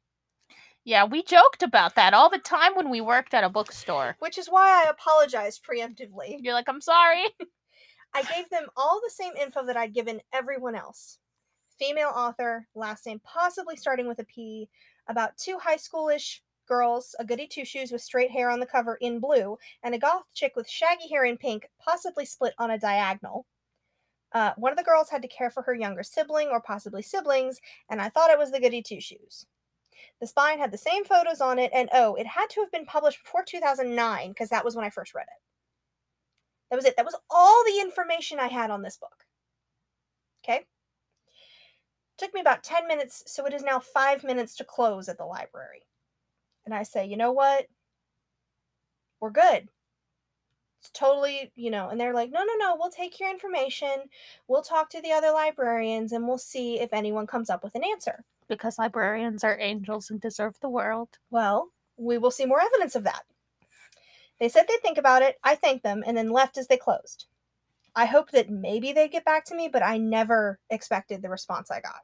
Yeah, 0.84 1.04
we 1.04 1.22
joked 1.22 1.62
about 1.62 1.94
that 1.94 2.12
all 2.14 2.28
the 2.28 2.38
time 2.38 2.74
when 2.76 2.90
we 2.90 3.00
worked 3.00 3.34
at 3.34 3.42
a 3.42 3.48
bookstore. 3.48 4.16
which 4.18 4.36
is 4.36 4.48
why 4.48 4.84
I 4.84 4.90
apologized 4.90 5.64
preemptively. 5.64 6.36
You're 6.40 6.54
like, 6.54 6.68
I'm 6.68 6.80
sorry. 6.80 7.24
I 8.14 8.22
gave 8.22 8.48
them 8.50 8.66
all 8.76 9.00
the 9.02 9.10
same 9.10 9.32
info 9.40 9.64
that 9.64 9.76
I'd 9.76 9.94
given 9.94 10.20
everyone 10.32 10.74
else 10.74 11.18
female 11.82 12.12
author, 12.14 12.66
last 12.76 13.06
name 13.06 13.20
possibly 13.24 13.76
starting 13.76 14.06
with 14.06 14.20
a 14.20 14.24
P, 14.24 14.68
about 15.08 15.36
two 15.36 15.58
high 15.58 15.76
schoolish 15.76 16.40
girls, 16.68 17.14
a 17.18 17.24
goody 17.24 17.48
two 17.48 17.64
shoes 17.64 17.90
with 17.90 18.00
straight 18.00 18.30
hair 18.30 18.50
on 18.50 18.60
the 18.60 18.66
cover 18.66 18.96
in 19.00 19.18
blue, 19.18 19.58
and 19.82 19.92
a 19.92 19.98
goth 19.98 20.22
chick 20.32 20.52
with 20.54 20.68
shaggy 20.68 21.08
hair 21.08 21.24
in 21.24 21.36
pink, 21.36 21.66
possibly 21.80 22.24
split 22.24 22.54
on 22.58 22.70
a 22.70 22.78
diagonal. 22.78 23.46
Uh, 24.32 24.52
one 24.56 24.70
of 24.72 24.78
the 24.78 24.84
girls 24.84 25.10
had 25.10 25.22
to 25.22 25.28
care 25.28 25.50
for 25.50 25.62
her 25.62 25.74
younger 25.74 26.04
sibling 26.04 26.48
or 26.48 26.60
possibly 26.60 27.02
siblings, 27.02 27.60
and 27.90 28.00
I 28.00 28.08
thought 28.08 28.30
it 28.30 28.38
was 28.38 28.52
the 28.52 28.60
goody 28.60 28.80
two 28.80 29.00
shoes. 29.00 29.46
The 30.20 30.26
spine 30.26 30.58
had 30.58 30.70
the 30.70 30.78
same 30.78 31.04
photos 31.04 31.40
on 31.40 31.58
it, 31.58 31.72
and 31.74 31.88
oh, 31.92 32.14
it 32.14 32.26
had 32.26 32.48
to 32.50 32.60
have 32.60 32.70
been 32.70 32.86
published 32.86 33.24
before 33.24 33.42
2009 33.44 34.28
because 34.28 34.48
that 34.50 34.64
was 34.64 34.76
when 34.76 34.84
I 34.84 34.90
first 34.90 35.14
read 35.14 35.26
it. 35.26 35.51
That 36.72 36.76
was 36.76 36.86
it. 36.86 36.96
That 36.96 37.04
was 37.04 37.16
all 37.28 37.62
the 37.66 37.82
information 37.82 38.40
I 38.40 38.48
had 38.48 38.70
on 38.70 38.80
this 38.80 38.96
book. 38.96 39.26
Okay? 40.42 40.64
Took 42.16 42.32
me 42.32 42.40
about 42.40 42.64
10 42.64 42.88
minutes, 42.88 43.24
so 43.26 43.44
it 43.44 43.52
is 43.52 43.62
now 43.62 43.78
five 43.78 44.24
minutes 44.24 44.56
to 44.56 44.64
close 44.64 45.10
at 45.10 45.18
the 45.18 45.26
library. 45.26 45.82
And 46.64 46.74
I 46.74 46.84
say, 46.84 47.04
you 47.04 47.18
know 47.18 47.30
what? 47.30 47.66
We're 49.20 49.32
good. 49.32 49.68
It's 50.80 50.90
totally, 50.94 51.52
you 51.56 51.70
know, 51.70 51.90
and 51.90 52.00
they're 52.00 52.14
like, 52.14 52.32
no, 52.32 52.42
no, 52.42 52.54
no, 52.56 52.74
we'll 52.78 52.88
take 52.88 53.20
your 53.20 53.28
information. 53.28 54.04
We'll 54.48 54.62
talk 54.62 54.88
to 54.90 55.02
the 55.02 55.12
other 55.12 55.30
librarians 55.30 56.12
and 56.12 56.26
we'll 56.26 56.38
see 56.38 56.80
if 56.80 56.94
anyone 56.94 57.26
comes 57.26 57.50
up 57.50 57.62
with 57.62 57.74
an 57.74 57.84
answer. 57.84 58.24
Because 58.48 58.78
librarians 58.78 59.44
are 59.44 59.60
angels 59.60 60.08
and 60.08 60.22
deserve 60.22 60.58
the 60.60 60.70
world. 60.70 61.10
Well, 61.30 61.68
we 61.98 62.16
will 62.16 62.30
see 62.30 62.46
more 62.46 62.62
evidence 62.62 62.96
of 62.96 63.04
that. 63.04 63.24
They 64.42 64.48
said 64.48 64.64
they'd 64.66 64.82
think 64.82 64.98
about 64.98 65.22
it. 65.22 65.38
I 65.44 65.54
thanked 65.54 65.84
them 65.84 66.02
and 66.04 66.16
then 66.16 66.32
left 66.32 66.58
as 66.58 66.66
they 66.66 66.76
closed. 66.76 67.26
I 67.94 68.06
hoped 68.06 68.32
that 68.32 68.50
maybe 68.50 68.92
they'd 68.92 69.12
get 69.12 69.24
back 69.24 69.44
to 69.44 69.54
me, 69.54 69.68
but 69.68 69.84
I 69.84 69.98
never 69.98 70.58
expected 70.68 71.22
the 71.22 71.28
response 71.28 71.70
I 71.70 71.80
got. 71.80 72.00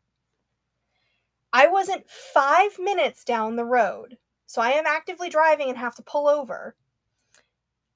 I 1.53 1.67
wasn't 1.67 2.09
five 2.09 2.79
minutes 2.79 3.25
down 3.25 3.57
the 3.57 3.65
road, 3.65 4.19
so 4.47 4.63
I 4.63 4.71
am 4.71 4.87
actively 4.87 5.29
driving 5.29 5.69
and 5.69 5.77
have 5.79 5.97
to 5.97 6.03
pull 6.05 6.29
over. 6.29 6.77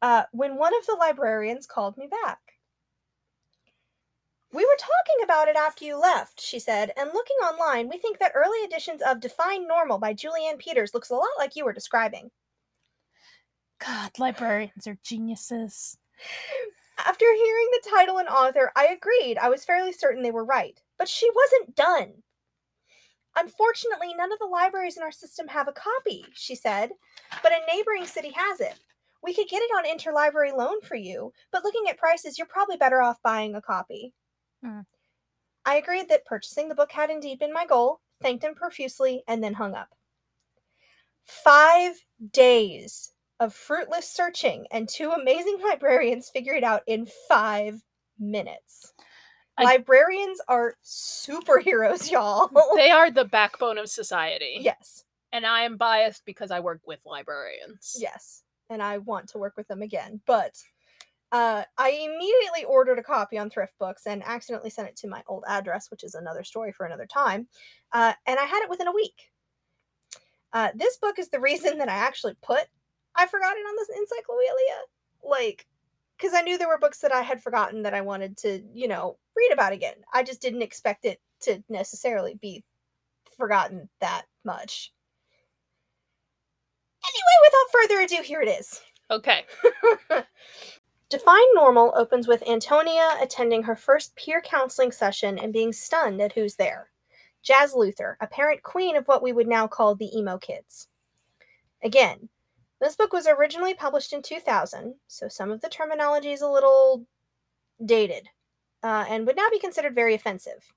Uh, 0.02 0.24
when 0.32 0.56
one 0.56 0.76
of 0.76 0.86
the 0.86 0.96
librarians 0.98 1.68
called 1.68 1.96
me 1.96 2.08
back. 2.08 2.40
We 4.52 4.64
were 4.64 4.76
talking 4.76 5.22
about 5.22 5.46
it 5.46 5.54
after 5.54 5.84
you 5.84 5.96
left, 5.96 6.40
she 6.40 6.58
said, 6.58 6.90
and 6.96 7.10
looking 7.14 7.36
online, 7.36 7.88
we 7.88 7.96
think 7.96 8.18
that 8.18 8.32
early 8.34 8.64
editions 8.64 9.02
of 9.06 9.20
Define 9.20 9.68
Normal 9.68 9.98
by 9.98 10.14
Julie 10.14 10.48
Anne 10.48 10.58
Peters 10.58 10.94
looks 10.94 11.10
a 11.10 11.14
lot 11.14 11.30
like 11.38 11.54
you 11.54 11.64
were 11.64 11.72
describing. 11.72 12.32
God, 13.84 14.18
librarians 14.18 14.86
are 14.86 14.98
geniuses. 15.02 15.96
After 16.98 17.24
hearing 17.24 17.68
the 17.72 17.90
title 17.90 18.18
and 18.18 18.28
author, 18.28 18.70
I 18.76 18.86
agreed. 18.88 19.38
I 19.38 19.48
was 19.48 19.64
fairly 19.64 19.92
certain 19.92 20.22
they 20.22 20.30
were 20.30 20.44
right. 20.44 20.80
But 20.98 21.08
she 21.08 21.28
wasn't 21.34 21.74
done. 21.74 22.12
Unfortunately, 23.36 24.14
none 24.14 24.32
of 24.32 24.38
the 24.38 24.46
libraries 24.46 24.96
in 24.96 25.02
our 25.02 25.10
system 25.10 25.48
have 25.48 25.66
a 25.66 25.72
copy, 25.72 26.26
she 26.34 26.54
said, 26.54 26.90
but 27.42 27.52
a 27.52 27.74
neighboring 27.74 28.06
city 28.06 28.30
has 28.36 28.60
it. 28.60 28.78
We 29.22 29.34
could 29.34 29.48
get 29.48 29.62
it 29.62 29.70
on 29.76 29.84
interlibrary 29.84 30.54
loan 30.56 30.82
for 30.82 30.96
you, 30.96 31.32
but 31.50 31.64
looking 31.64 31.84
at 31.88 31.96
prices, 31.96 32.36
you're 32.36 32.46
probably 32.46 32.76
better 32.76 33.00
off 33.00 33.22
buying 33.22 33.54
a 33.54 33.62
copy. 33.62 34.12
Hmm. 34.62 34.80
I 35.64 35.76
agreed 35.76 36.08
that 36.10 36.26
purchasing 36.26 36.68
the 36.68 36.74
book 36.74 36.92
had 36.92 37.08
indeed 37.08 37.38
been 37.38 37.52
my 37.52 37.64
goal, 37.64 38.00
thanked 38.20 38.44
him 38.44 38.54
profusely, 38.54 39.22
and 39.26 39.42
then 39.42 39.54
hung 39.54 39.74
up. 39.74 39.88
Five 41.24 41.94
days 42.32 43.11
of 43.42 43.54
fruitless 43.54 44.08
searching, 44.08 44.66
and 44.70 44.88
two 44.88 45.10
amazing 45.10 45.58
librarians 45.64 46.30
figure 46.30 46.54
it 46.54 46.64
out 46.64 46.82
in 46.86 47.06
five 47.28 47.82
minutes. 48.18 48.92
I- 49.58 49.64
Librarians 49.64 50.40
are 50.48 50.74
superheroes, 50.84 52.10
y'all. 52.10 52.50
They 52.76 52.90
are 52.90 53.10
the 53.10 53.24
backbone 53.24 53.78
of 53.78 53.88
society. 53.88 54.58
yes, 54.60 55.04
And 55.32 55.44
I 55.44 55.62
am 55.62 55.76
biased 55.76 56.24
because 56.24 56.50
I 56.50 56.60
work 56.60 56.80
with 56.86 57.00
librarians. 57.04 57.96
yes. 57.98 58.42
And 58.70 58.82
I 58.82 58.98
want 58.98 59.28
to 59.30 59.38
work 59.38 59.54
with 59.58 59.68
them 59.68 59.82
again. 59.82 60.20
But 60.26 60.56
uh, 61.32 61.64
I 61.76 61.90
immediately 61.90 62.64
ordered 62.66 62.98
a 62.98 63.02
copy 63.02 63.36
on 63.36 63.50
Thrift 63.50 63.74
Books 63.78 64.06
and 64.06 64.22
accidentally 64.24 64.70
sent 64.70 64.88
it 64.88 64.96
to 64.96 65.08
my 65.08 65.22
old 65.28 65.44
address, 65.46 65.90
which 65.90 66.04
is 66.04 66.14
another 66.14 66.42
story 66.44 66.72
for 66.72 66.86
another 66.86 67.06
time. 67.06 67.46
Uh, 67.92 68.14
and 68.26 68.38
I 68.38 68.44
had 68.44 68.62
it 68.62 68.70
within 68.70 68.88
a 68.88 68.92
week. 68.92 69.14
Uh, 70.54 70.70
this 70.74 70.96
book 70.98 71.18
is 71.18 71.28
the 71.28 71.40
reason 71.40 71.76
that 71.78 71.88
I 71.90 71.94
actually 71.94 72.36
put 72.42 72.62
I 73.16 73.26
forgot 73.26 73.56
it 73.56 73.60
on 73.60 73.76
this 73.76 73.96
encyclopedia. 73.96 74.78
Like, 75.22 75.66
because 76.16 76.34
I 76.34 76.42
knew 76.42 76.56
there 76.58 76.68
were 76.68 76.78
books 76.78 77.00
that 77.00 77.12
I 77.12 77.22
had 77.22 77.42
forgotten 77.42 77.82
that 77.82 77.94
I 77.94 78.00
wanted 78.00 78.36
to, 78.38 78.62
you 78.72 78.88
know, 78.88 79.18
read 79.36 79.52
about 79.52 79.72
again. 79.72 79.96
I 80.12 80.22
just 80.22 80.40
didn't 80.40 80.62
expect 80.62 81.04
it 81.04 81.20
to 81.42 81.62
necessarily 81.68 82.34
be 82.40 82.64
forgotten 83.36 83.88
that 84.00 84.24
much. 84.44 84.92
Anyway, 87.04 87.36
without 87.44 87.72
further 87.72 88.00
ado, 88.02 88.22
here 88.22 88.40
it 88.40 88.48
is. 88.48 88.80
Okay. 89.10 89.44
Define 91.08 91.54
Normal 91.54 91.92
opens 91.96 92.26
with 92.26 92.48
Antonia 92.48 93.16
attending 93.20 93.64
her 93.64 93.76
first 93.76 94.16
peer 94.16 94.40
counseling 94.40 94.92
session 94.92 95.38
and 95.38 95.52
being 95.52 95.72
stunned 95.72 96.20
at 96.22 96.32
who's 96.32 96.54
there. 96.54 96.88
Jazz 97.42 97.74
Luther, 97.74 98.16
apparent 98.20 98.62
queen 98.62 98.96
of 98.96 99.06
what 99.08 99.22
we 99.22 99.32
would 99.32 99.48
now 99.48 99.66
call 99.66 99.94
the 99.94 100.16
emo 100.16 100.38
kids. 100.38 100.88
Again, 101.82 102.28
this 102.82 102.96
book 102.96 103.12
was 103.12 103.28
originally 103.28 103.74
published 103.74 104.12
in 104.12 104.22
2000, 104.22 104.96
so 105.06 105.28
some 105.28 105.52
of 105.52 105.60
the 105.60 105.68
terminology 105.68 106.32
is 106.32 106.42
a 106.42 106.48
little 106.48 107.06
dated 107.84 108.28
uh, 108.82 109.04
and 109.08 109.24
would 109.24 109.36
now 109.36 109.48
be 109.50 109.60
considered 109.60 109.94
very 109.94 110.14
offensive. 110.14 110.74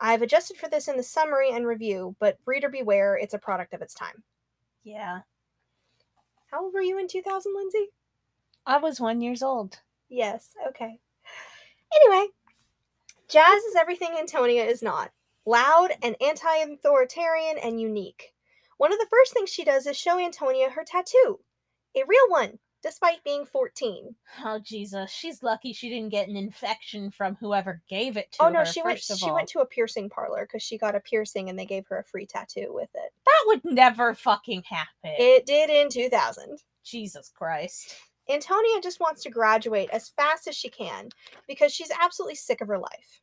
I've 0.00 0.22
adjusted 0.22 0.56
for 0.56 0.70
this 0.70 0.88
in 0.88 0.96
the 0.96 1.02
summary 1.02 1.50
and 1.50 1.66
review, 1.66 2.16
but 2.18 2.38
reader 2.46 2.70
beware, 2.70 3.16
it's 3.16 3.34
a 3.34 3.38
product 3.38 3.74
of 3.74 3.82
its 3.82 3.92
time. 3.92 4.22
Yeah. 4.84 5.20
How 6.50 6.64
old 6.64 6.72
were 6.72 6.80
you 6.80 6.98
in 6.98 7.08
2000, 7.08 7.52
Lindsey? 7.54 7.90
I 8.64 8.78
was 8.78 8.98
one 8.98 9.20
years 9.20 9.42
old. 9.42 9.80
Yes, 10.08 10.50
okay. 10.66 10.98
Anyway, 11.94 12.28
Jazz 13.28 13.62
is 13.64 13.76
everything 13.76 14.16
Antonia 14.18 14.64
is 14.64 14.82
not 14.82 15.10
loud 15.44 15.90
and 16.02 16.16
anti 16.22 16.56
authoritarian 16.56 17.58
and 17.58 17.78
unique. 17.78 18.33
One 18.78 18.92
of 18.92 18.98
the 18.98 19.06
first 19.10 19.32
things 19.32 19.50
she 19.50 19.64
does 19.64 19.86
is 19.86 19.96
show 19.96 20.18
Antonia 20.18 20.70
her 20.70 20.84
tattoo, 20.84 21.40
a 21.96 22.02
real 22.06 22.28
one, 22.28 22.58
despite 22.82 23.24
being 23.24 23.44
14. 23.44 24.14
Oh 24.44 24.60
Jesus, 24.62 25.10
she's 25.10 25.42
lucky 25.42 25.72
she 25.72 25.88
didn't 25.88 26.10
get 26.10 26.28
an 26.28 26.36
infection 26.36 27.10
from 27.10 27.36
whoever 27.36 27.82
gave 27.88 28.16
it 28.16 28.30
to 28.32 28.42
oh, 28.42 28.44
her. 28.44 28.50
oh 28.50 28.52
her. 28.58 28.64
no, 28.64 28.70
she 28.70 28.82
went 28.82 29.00
she 29.00 29.26
all. 29.26 29.34
went 29.34 29.48
to 29.48 29.60
a 29.60 29.66
piercing 29.66 30.10
parlor 30.10 30.46
because 30.46 30.62
she 30.62 30.78
got 30.78 30.94
a 30.94 31.00
piercing 31.00 31.48
and 31.48 31.58
they 31.58 31.66
gave 31.66 31.86
her 31.88 31.98
a 31.98 32.04
free 32.04 32.26
tattoo 32.26 32.68
with 32.70 32.90
it. 32.94 33.12
That 33.24 33.44
would 33.46 33.64
never 33.64 34.14
fucking 34.14 34.64
happen. 34.68 35.14
It 35.18 35.46
did 35.46 35.70
in 35.70 35.88
2000. 35.88 36.58
Jesus 36.84 37.32
Christ. 37.34 37.94
Antonia 38.28 38.80
just 38.82 39.00
wants 39.00 39.22
to 39.22 39.30
graduate 39.30 39.90
as 39.92 40.10
fast 40.10 40.46
as 40.48 40.56
she 40.56 40.68
can 40.68 41.08
because 41.46 41.72
she's 41.72 41.90
absolutely 42.02 42.36
sick 42.36 42.60
of 42.60 42.68
her 42.68 42.78
life. 42.78 43.20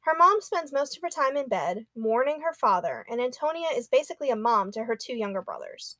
Her 0.00 0.14
mom 0.16 0.40
spends 0.40 0.72
most 0.72 0.96
of 0.96 1.02
her 1.02 1.10
time 1.10 1.36
in 1.36 1.48
bed, 1.48 1.86
mourning 1.94 2.40
her 2.40 2.54
father, 2.54 3.04
and 3.10 3.20
Antonia 3.20 3.68
is 3.74 3.88
basically 3.88 4.30
a 4.30 4.36
mom 4.36 4.72
to 4.72 4.84
her 4.84 4.96
two 4.96 5.14
younger 5.14 5.42
brothers. 5.42 5.98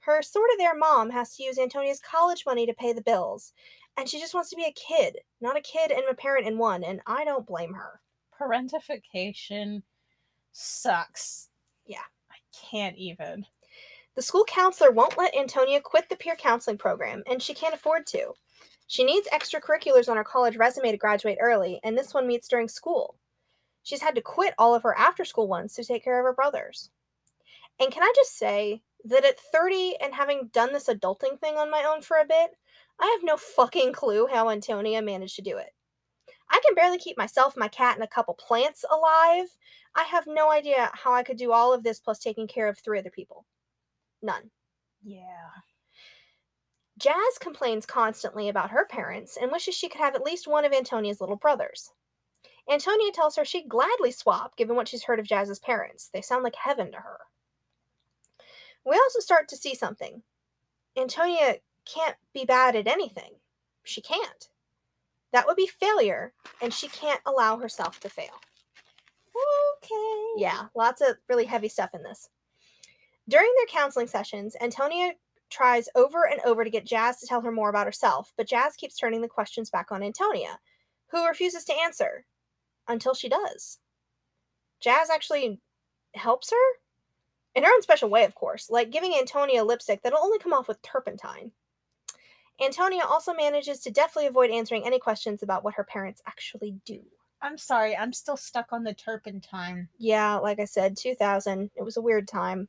Her 0.00 0.22
sort 0.22 0.50
of 0.50 0.58
their 0.58 0.76
mom 0.76 1.10
has 1.10 1.36
to 1.36 1.42
use 1.42 1.58
Antonia's 1.58 2.00
college 2.00 2.44
money 2.46 2.66
to 2.66 2.72
pay 2.72 2.92
the 2.92 3.02
bills, 3.02 3.52
and 3.96 4.08
she 4.08 4.18
just 4.18 4.32
wants 4.32 4.48
to 4.50 4.56
be 4.56 4.64
a 4.64 4.72
kid, 4.72 5.18
not 5.40 5.58
a 5.58 5.60
kid 5.60 5.90
and 5.90 6.04
a 6.08 6.14
parent 6.14 6.46
in 6.46 6.56
one, 6.56 6.82
and 6.82 7.00
I 7.06 7.24
don't 7.24 7.46
blame 7.46 7.74
her. 7.74 8.00
Parentification 8.40 9.82
sucks. 10.52 11.50
Yeah. 11.84 11.98
I 12.30 12.36
can't 12.52 12.96
even. 12.96 13.44
The 14.14 14.22
school 14.22 14.44
counselor 14.44 14.90
won't 14.90 15.18
let 15.18 15.36
Antonia 15.36 15.80
quit 15.80 16.08
the 16.08 16.16
peer 16.16 16.34
counseling 16.34 16.78
program, 16.78 17.22
and 17.26 17.42
she 17.42 17.54
can't 17.54 17.74
afford 17.74 18.06
to. 18.08 18.34
She 18.88 19.04
needs 19.04 19.28
extracurriculars 19.28 20.08
on 20.08 20.16
her 20.16 20.24
college 20.24 20.56
resume 20.56 20.90
to 20.90 20.96
graduate 20.96 21.38
early, 21.40 21.78
and 21.84 21.96
this 21.96 22.14
one 22.14 22.26
meets 22.26 22.48
during 22.48 22.68
school. 22.68 23.16
She's 23.82 24.00
had 24.00 24.14
to 24.14 24.22
quit 24.22 24.54
all 24.58 24.74
of 24.74 24.82
her 24.82 24.96
after 24.98 25.24
school 25.24 25.46
ones 25.46 25.74
to 25.74 25.84
take 25.84 26.02
care 26.02 26.18
of 26.18 26.24
her 26.24 26.32
brothers. 26.32 26.90
And 27.78 27.92
can 27.92 28.02
I 28.02 28.12
just 28.16 28.36
say 28.36 28.82
that 29.04 29.26
at 29.26 29.38
30 29.38 29.96
and 30.00 30.14
having 30.14 30.48
done 30.52 30.72
this 30.72 30.88
adulting 30.88 31.38
thing 31.38 31.56
on 31.56 31.70
my 31.70 31.84
own 31.84 32.00
for 32.00 32.16
a 32.16 32.26
bit, 32.26 32.50
I 32.98 33.06
have 33.06 33.22
no 33.22 33.36
fucking 33.36 33.92
clue 33.92 34.26
how 34.26 34.48
Antonia 34.48 35.02
managed 35.02 35.36
to 35.36 35.42
do 35.42 35.58
it. 35.58 35.70
I 36.50 36.60
can 36.66 36.74
barely 36.74 36.98
keep 36.98 37.18
myself, 37.18 37.58
my 37.58 37.68
cat, 37.68 37.94
and 37.94 38.02
a 38.02 38.08
couple 38.08 38.34
plants 38.34 38.86
alive. 38.90 39.48
I 39.94 40.04
have 40.04 40.24
no 40.26 40.50
idea 40.50 40.90
how 40.94 41.12
I 41.12 41.22
could 41.22 41.36
do 41.36 41.52
all 41.52 41.74
of 41.74 41.82
this 41.82 42.00
plus 42.00 42.18
taking 42.18 42.48
care 42.48 42.68
of 42.68 42.78
three 42.78 42.98
other 42.98 43.10
people. 43.10 43.44
None. 44.22 44.50
Yeah. 45.04 45.50
Jazz 46.98 47.38
complains 47.40 47.86
constantly 47.86 48.48
about 48.48 48.70
her 48.70 48.86
parents 48.86 49.38
and 49.40 49.52
wishes 49.52 49.74
she 49.74 49.88
could 49.88 50.00
have 50.00 50.14
at 50.14 50.24
least 50.24 50.48
one 50.48 50.64
of 50.64 50.72
Antonia's 50.72 51.20
little 51.20 51.36
brothers. 51.36 51.92
Antonia 52.70 53.12
tells 53.12 53.36
her 53.36 53.44
she'd 53.44 53.68
gladly 53.68 54.10
swap 54.10 54.56
given 54.56 54.76
what 54.76 54.88
she's 54.88 55.04
heard 55.04 55.20
of 55.20 55.26
Jazz's 55.26 55.60
parents. 55.60 56.10
They 56.12 56.20
sound 56.20 56.42
like 56.42 56.56
heaven 56.56 56.90
to 56.92 56.98
her. 56.98 57.18
We 58.84 58.96
also 58.96 59.20
start 59.20 59.48
to 59.48 59.56
see 59.56 59.74
something. 59.74 60.22
Antonia 60.96 61.56
can't 61.84 62.16
be 62.34 62.44
bad 62.44 62.74
at 62.74 62.88
anything. 62.88 63.32
She 63.84 64.00
can't. 64.00 64.48
That 65.32 65.46
would 65.46 65.56
be 65.56 65.66
failure, 65.66 66.32
and 66.60 66.72
she 66.72 66.88
can't 66.88 67.20
allow 67.26 67.58
herself 67.58 68.00
to 68.00 68.08
fail. 68.08 68.40
Okay. 69.76 70.26
Yeah, 70.36 70.66
lots 70.74 71.00
of 71.00 71.16
really 71.28 71.44
heavy 71.44 71.68
stuff 71.68 71.94
in 71.94 72.02
this. 72.02 72.28
During 73.28 73.52
their 73.56 73.66
counseling 73.66 74.06
sessions, 74.08 74.56
Antonia 74.60 75.12
tries 75.50 75.88
over 75.94 76.26
and 76.26 76.40
over 76.44 76.64
to 76.64 76.70
get 76.70 76.84
Jazz 76.84 77.18
to 77.20 77.26
tell 77.26 77.40
her 77.40 77.52
more 77.52 77.70
about 77.70 77.86
herself, 77.86 78.32
but 78.36 78.48
Jazz 78.48 78.76
keeps 78.76 78.96
turning 78.96 79.22
the 79.22 79.28
questions 79.28 79.70
back 79.70 79.90
on 79.90 80.02
Antonia, 80.02 80.58
who 81.08 81.26
refuses 81.26 81.64
to 81.64 81.74
answer 81.74 82.24
until 82.86 83.14
she 83.14 83.28
does. 83.28 83.78
Jazz 84.80 85.10
actually 85.10 85.60
helps 86.14 86.50
her 86.50 86.78
in 87.54 87.64
her 87.64 87.70
own 87.72 87.82
special 87.82 88.08
way, 88.08 88.24
of 88.24 88.34
course, 88.34 88.70
like 88.70 88.90
giving 88.90 89.14
Antonia 89.14 89.64
lipstick 89.64 90.02
that'll 90.02 90.22
only 90.22 90.38
come 90.38 90.52
off 90.52 90.68
with 90.68 90.80
turpentine. 90.82 91.52
Antonia 92.62 93.02
also 93.08 93.32
manages 93.32 93.80
to 93.80 93.90
deftly 93.90 94.26
avoid 94.26 94.50
answering 94.50 94.84
any 94.84 94.98
questions 94.98 95.42
about 95.42 95.64
what 95.64 95.74
her 95.74 95.84
parents 95.84 96.22
actually 96.26 96.76
do. 96.84 97.00
I'm 97.40 97.56
sorry, 97.56 97.96
I'm 97.96 98.12
still 98.12 98.36
stuck 98.36 98.72
on 98.72 98.82
the 98.82 98.94
turpentine. 98.94 99.88
Yeah, 99.98 100.36
like 100.36 100.58
I 100.58 100.64
said, 100.64 100.96
2000. 100.96 101.70
It 101.76 101.82
was 101.82 101.96
a 101.96 102.02
weird 102.02 102.26
time. 102.26 102.68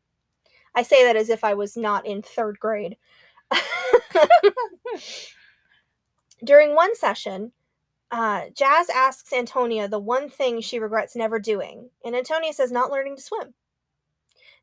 I 0.76 0.84
say 0.84 1.04
that 1.04 1.16
as 1.16 1.30
if 1.30 1.44
I 1.44 1.54
was 1.54 1.76
not 1.78 2.06
in 2.06 2.22
third 2.22 2.60
grade. 2.60 2.98
During 6.44 6.76
one 6.76 6.96
session, 6.96 7.52
uh, 8.12 8.46
Jazz 8.56 8.90
asks 8.90 9.34
Antonia 9.34 9.88
the 9.88 10.00
one 10.00 10.30
thing 10.30 10.62
she 10.62 10.80
regrets 10.80 11.16
never 11.16 11.40
doing, 11.40 11.90
and 12.04 12.16
Antonia 12.16 12.54
says 12.54 12.72
not 12.72 12.92
learning 12.92 13.18
to 13.18 13.22
swim. 13.22 13.54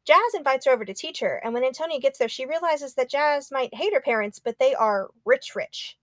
Jazz 0.04 0.34
invites 0.34 0.66
her 0.66 0.72
over 0.72 0.84
to 0.84 0.94
teach 0.94 1.20
her, 1.20 1.40
and 1.44 1.52
when 1.52 1.64
Antonia 1.64 1.98
gets 1.98 2.18
there, 2.18 2.28
she 2.28 2.46
realizes 2.46 2.94
that 2.94 3.10
Jazz 3.10 3.50
might 3.50 3.74
hate 3.74 3.92
her 3.92 4.00
parents, 4.00 4.38
but 4.38 4.58
they 4.58 4.74
are 4.74 5.10
rich, 5.24 5.54
rich. 5.54 5.98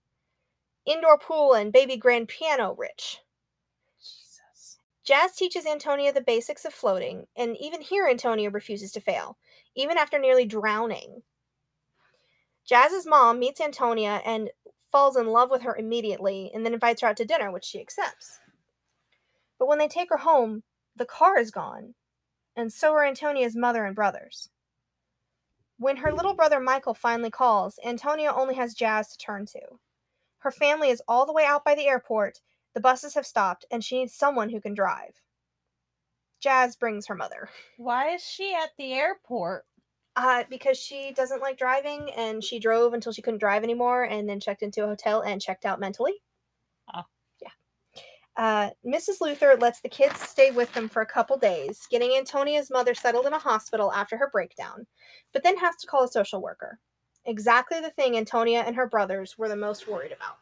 Indoor 0.86 1.18
pool 1.18 1.54
and 1.54 1.72
baby 1.72 1.96
grand 1.96 2.28
piano 2.28 2.74
rich. 2.78 3.20
Jesus. 3.98 4.78
Jazz 5.04 5.34
teaches 5.34 5.66
Antonia 5.66 6.12
the 6.12 6.20
basics 6.20 6.66
of 6.66 6.74
floating, 6.74 7.26
and 7.34 7.56
even 7.58 7.80
here 7.80 8.06
Antonia 8.06 8.50
refuses 8.50 8.92
to 8.92 9.00
fail, 9.00 9.38
even 9.74 9.98
after 9.98 10.18
nearly 10.18 10.44
drowning. 10.44 11.22
Jazz's 12.66 13.06
mom 13.06 13.38
meets 13.38 13.60
Antonia 13.60 14.22
and 14.24 14.50
falls 14.90 15.16
in 15.16 15.26
love 15.26 15.50
with 15.50 15.62
her 15.62 15.76
immediately 15.76 16.50
and 16.54 16.64
then 16.64 16.72
invites 16.72 17.02
her 17.02 17.08
out 17.08 17.16
to 17.18 17.24
dinner, 17.24 17.50
which 17.50 17.64
she 17.64 17.80
accepts. 17.80 18.38
But 19.58 19.68
when 19.68 19.78
they 19.78 19.88
take 19.88 20.08
her 20.10 20.18
home, 20.18 20.62
the 20.96 21.04
car 21.04 21.38
is 21.38 21.50
gone, 21.50 21.94
and 22.56 22.72
so 22.72 22.92
are 22.92 23.04
Antonia's 23.04 23.56
mother 23.56 23.84
and 23.84 23.94
brothers. 23.94 24.50
When 25.78 25.96
her 25.96 26.12
little 26.12 26.34
brother 26.34 26.60
Michael 26.60 26.94
finally 26.94 27.30
calls, 27.30 27.78
Antonia 27.84 28.32
only 28.32 28.54
has 28.54 28.74
Jazz 28.74 29.08
to 29.08 29.18
turn 29.18 29.46
to. 29.46 29.60
Her 30.38 30.52
family 30.52 30.90
is 30.90 31.02
all 31.08 31.26
the 31.26 31.32
way 31.32 31.44
out 31.44 31.64
by 31.64 31.74
the 31.74 31.86
airport, 31.86 32.40
the 32.74 32.80
buses 32.80 33.14
have 33.14 33.26
stopped, 33.26 33.64
and 33.70 33.82
she 33.82 33.98
needs 33.98 34.14
someone 34.14 34.50
who 34.50 34.60
can 34.60 34.74
drive. 34.74 35.20
Jazz 36.44 36.76
brings 36.76 37.06
her 37.06 37.14
mother. 37.14 37.48
Why 37.78 38.10
is 38.10 38.22
she 38.22 38.54
at 38.54 38.68
the 38.76 38.92
airport? 38.92 39.64
Uh, 40.14 40.44
because 40.50 40.76
she 40.76 41.10
doesn't 41.16 41.40
like 41.40 41.56
driving 41.56 42.10
and 42.14 42.44
she 42.44 42.58
drove 42.58 42.92
until 42.92 43.12
she 43.12 43.22
couldn't 43.22 43.40
drive 43.40 43.64
anymore 43.64 44.04
and 44.04 44.28
then 44.28 44.40
checked 44.40 44.62
into 44.62 44.84
a 44.84 44.86
hotel 44.86 45.22
and 45.22 45.40
checked 45.40 45.64
out 45.64 45.80
mentally. 45.80 46.12
Oh. 46.94 47.04
Yeah. 47.40 47.48
Uh, 48.36 48.70
Mrs. 48.86 49.22
Luther 49.22 49.56
lets 49.58 49.80
the 49.80 49.88
kids 49.88 50.20
stay 50.20 50.50
with 50.50 50.70
them 50.74 50.86
for 50.86 51.00
a 51.00 51.06
couple 51.06 51.38
days, 51.38 51.86
getting 51.90 52.14
Antonia's 52.14 52.70
mother 52.70 52.92
settled 52.92 53.24
in 53.24 53.32
a 53.32 53.38
hospital 53.38 53.90
after 53.90 54.18
her 54.18 54.28
breakdown, 54.30 54.86
but 55.32 55.42
then 55.42 55.56
has 55.56 55.76
to 55.76 55.86
call 55.86 56.04
a 56.04 56.08
social 56.08 56.42
worker. 56.42 56.78
Exactly 57.24 57.80
the 57.80 57.88
thing 57.88 58.18
Antonia 58.18 58.64
and 58.66 58.76
her 58.76 58.86
brothers 58.86 59.38
were 59.38 59.48
the 59.48 59.56
most 59.56 59.88
worried 59.88 60.12
about. 60.12 60.36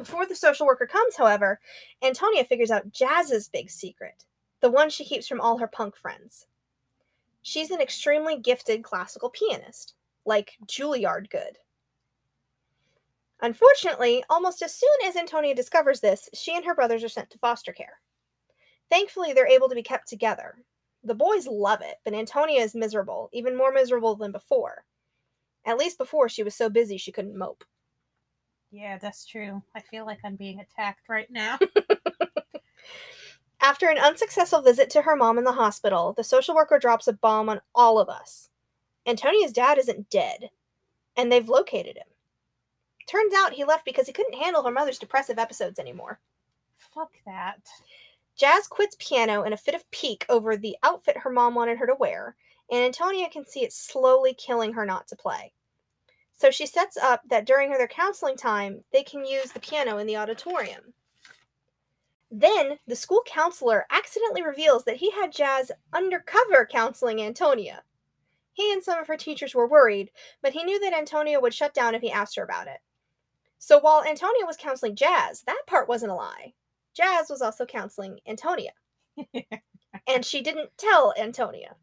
Before 0.00 0.24
the 0.24 0.34
social 0.34 0.66
worker 0.66 0.86
comes, 0.86 1.14
however, 1.14 1.60
Antonia 2.02 2.42
figures 2.42 2.70
out 2.70 2.90
Jazz's 2.90 3.50
big 3.50 3.68
secret, 3.68 4.24
the 4.60 4.70
one 4.70 4.88
she 4.88 5.04
keeps 5.04 5.28
from 5.28 5.42
all 5.42 5.58
her 5.58 5.66
punk 5.66 5.94
friends. 5.94 6.46
She's 7.42 7.70
an 7.70 7.82
extremely 7.82 8.38
gifted 8.38 8.82
classical 8.82 9.28
pianist, 9.28 9.92
like 10.24 10.56
Juilliard 10.64 11.28
good. 11.28 11.58
Unfortunately, 13.42 14.24
almost 14.30 14.62
as 14.62 14.74
soon 14.74 14.88
as 15.04 15.16
Antonia 15.16 15.54
discovers 15.54 16.00
this, 16.00 16.30
she 16.32 16.56
and 16.56 16.64
her 16.64 16.74
brothers 16.74 17.04
are 17.04 17.10
sent 17.10 17.28
to 17.28 17.38
foster 17.38 17.74
care. 17.74 18.00
Thankfully, 18.88 19.34
they're 19.34 19.46
able 19.46 19.68
to 19.68 19.74
be 19.74 19.82
kept 19.82 20.08
together. 20.08 20.64
The 21.04 21.14
boys 21.14 21.46
love 21.46 21.82
it, 21.82 21.96
but 22.06 22.14
Antonia 22.14 22.62
is 22.62 22.74
miserable, 22.74 23.28
even 23.34 23.54
more 23.54 23.70
miserable 23.70 24.16
than 24.16 24.32
before. 24.32 24.86
At 25.66 25.76
least 25.76 25.98
before 25.98 26.30
she 26.30 26.42
was 26.42 26.54
so 26.54 26.70
busy 26.70 26.96
she 26.96 27.12
couldn't 27.12 27.36
mope. 27.36 27.64
Yeah, 28.70 28.98
that's 28.98 29.26
true. 29.26 29.62
I 29.74 29.80
feel 29.80 30.06
like 30.06 30.20
I'm 30.24 30.36
being 30.36 30.60
attacked 30.60 31.08
right 31.08 31.30
now. 31.30 31.58
After 33.60 33.88
an 33.88 33.98
unsuccessful 33.98 34.62
visit 34.62 34.88
to 34.90 35.02
her 35.02 35.16
mom 35.16 35.36
in 35.36 35.44
the 35.44 35.52
hospital, 35.52 36.14
the 36.16 36.24
social 36.24 36.54
worker 36.54 36.78
drops 36.78 37.06
a 37.08 37.12
bomb 37.12 37.48
on 37.48 37.60
all 37.74 37.98
of 37.98 38.08
us. 38.08 38.48
Antonia's 39.06 39.52
dad 39.52 39.76
isn't 39.78 40.08
dead, 40.08 40.50
and 41.16 41.30
they've 41.30 41.48
located 41.48 41.96
him. 41.96 42.06
Turns 43.06 43.34
out 43.34 43.52
he 43.52 43.64
left 43.64 43.84
because 43.84 44.06
he 44.06 44.12
couldn't 44.12 44.40
handle 44.40 44.62
her 44.62 44.70
mother's 44.70 44.98
depressive 44.98 45.38
episodes 45.38 45.78
anymore. 45.78 46.20
Fuck 46.78 47.10
that. 47.26 47.60
Jazz 48.36 48.66
quits 48.68 48.96
piano 48.98 49.42
in 49.42 49.52
a 49.52 49.56
fit 49.56 49.74
of 49.74 49.90
pique 49.90 50.24
over 50.28 50.56
the 50.56 50.76
outfit 50.82 51.18
her 51.18 51.30
mom 51.30 51.54
wanted 51.54 51.78
her 51.78 51.86
to 51.86 51.94
wear, 51.98 52.36
and 52.70 52.80
Antonia 52.80 53.28
can 53.28 53.44
see 53.44 53.64
it 53.64 53.72
slowly 53.72 54.32
killing 54.32 54.72
her 54.72 54.86
not 54.86 55.08
to 55.08 55.16
play. 55.16 55.52
So 56.40 56.50
she 56.50 56.64
sets 56.64 56.96
up 56.96 57.20
that 57.28 57.44
during 57.44 57.70
their 57.70 57.86
counseling 57.86 58.34
time, 58.34 58.82
they 58.94 59.02
can 59.02 59.26
use 59.26 59.52
the 59.52 59.60
piano 59.60 59.98
in 59.98 60.06
the 60.06 60.16
auditorium. 60.16 60.94
Then 62.30 62.78
the 62.86 62.96
school 62.96 63.22
counselor 63.26 63.84
accidentally 63.90 64.42
reveals 64.42 64.84
that 64.84 64.96
he 64.96 65.10
had 65.10 65.32
Jazz 65.32 65.70
undercover 65.92 66.64
counseling 66.64 67.20
Antonia. 67.20 67.82
He 68.54 68.72
and 68.72 68.82
some 68.82 68.98
of 68.98 69.06
her 69.06 69.18
teachers 69.18 69.54
were 69.54 69.68
worried, 69.68 70.12
but 70.40 70.54
he 70.54 70.64
knew 70.64 70.80
that 70.80 70.94
Antonia 70.94 71.38
would 71.40 71.52
shut 71.52 71.74
down 71.74 71.94
if 71.94 72.00
he 72.00 72.10
asked 72.10 72.36
her 72.36 72.42
about 72.42 72.68
it. 72.68 72.78
So 73.58 73.78
while 73.78 74.02
Antonia 74.02 74.46
was 74.46 74.56
counseling 74.56 74.96
Jazz, 74.96 75.42
that 75.42 75.64
part 75.66 75.90
wasn't 75.90 76.12
a 76.12 76.14
lie. 76.14 76.54
Jazz 76.94 77.28
was 77.28 77.42
also 77.42 77.66
counseling 77.66 78.18
Antonia. 78.26 78.72
and 80.06 80.24
she 80.24 80.40
didn't 80.40 80.70
tell 80.78 81.12
Antonia. 81.18 81.76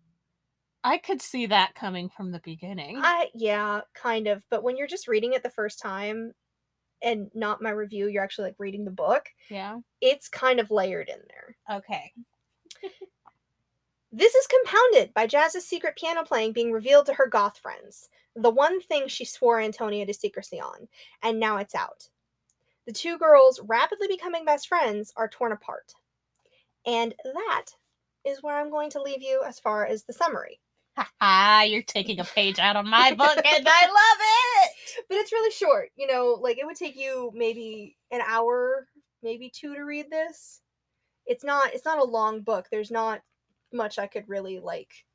I 0.87 0.97
could 0.97 1.21
see 1.21 1.47
that 1.47 1.75
coming 1.75 2.09
from 2.09 2.31
the 2.31 2.41
beginning. 2.43 2.99
I 3.03 3.29
yeah, 3.33 3.81
kind 3.93 4.27
of. 4.27 4.45
But 4.49 4.63
when 4.63 4.77
you're 4.77 4.87
just 4.87 5.07
reading 5.07 5.33
it 5.33 5.43
the 5.43 5.49
first 5.49 5.81
time 5.81 6.33
and 7.03 7.29
not 7.33 7.61
my 7.61 7.71
review, 7.71 8.07
you're 8.07 8.23
actually 8.23 8.47
like 8.47 8.55
reading 8.57 8.85
the 8.85 8.91
book, 8.91 9.25
yeah. 9.49 9.79
it's 10.01 10.29
kind 10.29 10.59
of 10.59 10.71
layered 10.71 11.09
in 11.09 11.19
there. 11.27 11.77
Okay. 11.77 12.13
This 14.11 14.33
is 14.33 14.47
compounded 14.47 15.13
by 15.13 15.27
Jazz's 15.27 15.67
secret 15.67 15.97
piano 15.97 16.23
playing 16.23 16.53
being 16.53 16.71
revealed 16.71 17.05
to 17.07 17.13
her 17.15 17.27
goth 17.27 17.57
friends, 17.57 18.09
the 18.35 18.49
one 18.49 18.81
thing 18.81 19.07
she 19.07 19.25
swore 19.25 19.59
Antonia 19.59 20.05
to 20.05 20.13
secrecy 20.13 20.61
on, 20.61 20.87
and 21.21 21.39
now 21.39 21.57
it's 21.57 21.75
out. 21.75 22.09
The 22.85 22.93
two 22.93 23.17
girls, 23.17 23.59
rapidly 23.59 24.07
becoming 24.07 24.45
best 24.45 24.69
friends, 24.69 25.11
are 25.17 25.27
torn 25.27 25.51
apart. 25.51 25.93
And 26.85 27.13
that 27.25 27.65
is 28.25 28.41
where 28.41 28.59
I'm 28.59 28.71
going 28.71 28.89
to 28.91 29.01
leave 29.01 29.21
you 29.21 29.43
as 29.45 29.59
far 29.59 29.85
as 29.85 30.03
the 30.03 30.13
summary. 30.13 30.61
Ha 30.97 31.61
you're 31.67 31.83
taking 31.83 32.19
a 32.19 32.23
page 32.23 32.59
out 32.59 32.75
of 32.75 32.85
my 32.85 33.13
book 33.13 33.37
and 33.37 33.67
I 33.67 33.85
love 33.85 34.19
it. 34.19 34.71
But 35.09 35.19
it's 35.19 35.31
really 35.31 35.51
short. 35.51 35.89
You 35.95 36.07
know, 36.07 36.39
like 36.41 36.57
it 36.57 36.65
would 36.65 36.75
take 36.75 36.97
you 36.97 37.31
maybe 37.35 37.95
an 38.11 38.21
hour, 38.27 38.87
maybe 39.21 39.49
two 39.49 39.75
to 39.75 39.81
read 39.81 40.09
this. 40.09 40.61
It's 41.27 41.43
not 41.43 41.73
it's 41.73 41.85
not 41.85 41.99
a 41.99 42.03
long 42.03 42.41
book. 42.41 42.65
There's 42.71 42.89
not 42.89 43.21
much 43.71 43.99
I 43.99 44.07
could 44.07 44.27
really 44.27 44.59
like 44.59 45.05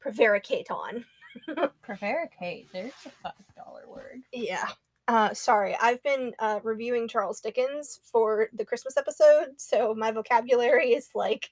prevaricate 0.00 0.70
on. 0.70 1.04
Prevaricate. 1.82 2.68
There's 2.72 2.92
a 3.04 3.10
five 3.22 3.32
dollar 3.56 3.82
word. 3.86 4.22
Yeah. 4.32 4.68
Uh, 5.08 5.34
sorry, 5.34 5.76
I've 5.80 6.02
been 6.02 6.32
uh, 6.38 6.60
reviewing 6.62 7.08
Charles 7.08 7.40
Dickens 7.40 8.00
for 8.04 8.48
the 8.52 8.64
Christmas 8.64 8.96
episode, 8.96 9.48
so 9.56 9.94
my 9.94 10.12
vocabulary 10.12 10.92
is 10.92 11.08
like 11.14 11.50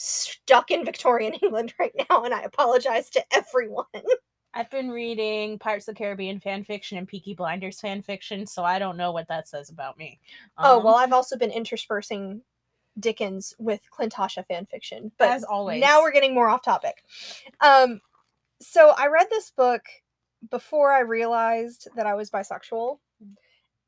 stuck 0.00 0.70
in 0.70 0.84
Victorian 0.84 1.34
England 1.42 1.74
right 1.78 1.92
now, 2.08 2.24
and 2.24 2.32
I 2.32 2.42
apologize 2.42 3.10
to 3.10 3.24
everyone. 3.32 3.84
I've 4.54 4.70
been 4.70 4.90
reading 4.90 5.60
Pirates 5.60 5.86
of 5.86 5.94
the 5.94 5.98
Caribbean 5.98 6.40
fan 6.40 6.64
fiction 6.64 6.98
and 6.98 7.06
Peaky 7.06 7.34
Blinders 7.34 7.80
fan 7.80 8.02
fiction, 8.02 8.46
so 8.46 8.64
I 8.64 8.80
don't 8.80 8.96
know 8.96 9.12
what 9.12 9.28
that 9.28 9.46
says 9.46 9.70
about 9.70 9.96
me. 9.96 10.18
oh 10.58 10.78
Um, 10.78 10.84
well, 10.84 10.96
I've 10.96 11.12
also 11.12 11.36
been 11.36 11.52
interspersing 11.52 12.42
Dickens 12.98 13.54
with 13.58 13.80
Clintasha 13.96 14.44
fan 14.46 14.66
fiction, 14.66 15.12
but 15.18 15.30
as 15.30 15.44
always. 15.44 15.80
now 15.80 16.00
we're 16.00 16.10
getting 16.10 16.34
more 16.34 16.48
off 16.48 16.62
topic. 16.62 17.04
Um, 17.60 18.00
so 18.60 18.92
I 18.96 19.06
read 19.06 19.28
this 19.30 19.52
book 19.52 19.82
before 20.50 20.92
I 20.92 21.00
realized 21.00 21.86
that 21.94 22.06
I 22.06 22.14
was 22.14 22.30
bisexual, 22.30 22.98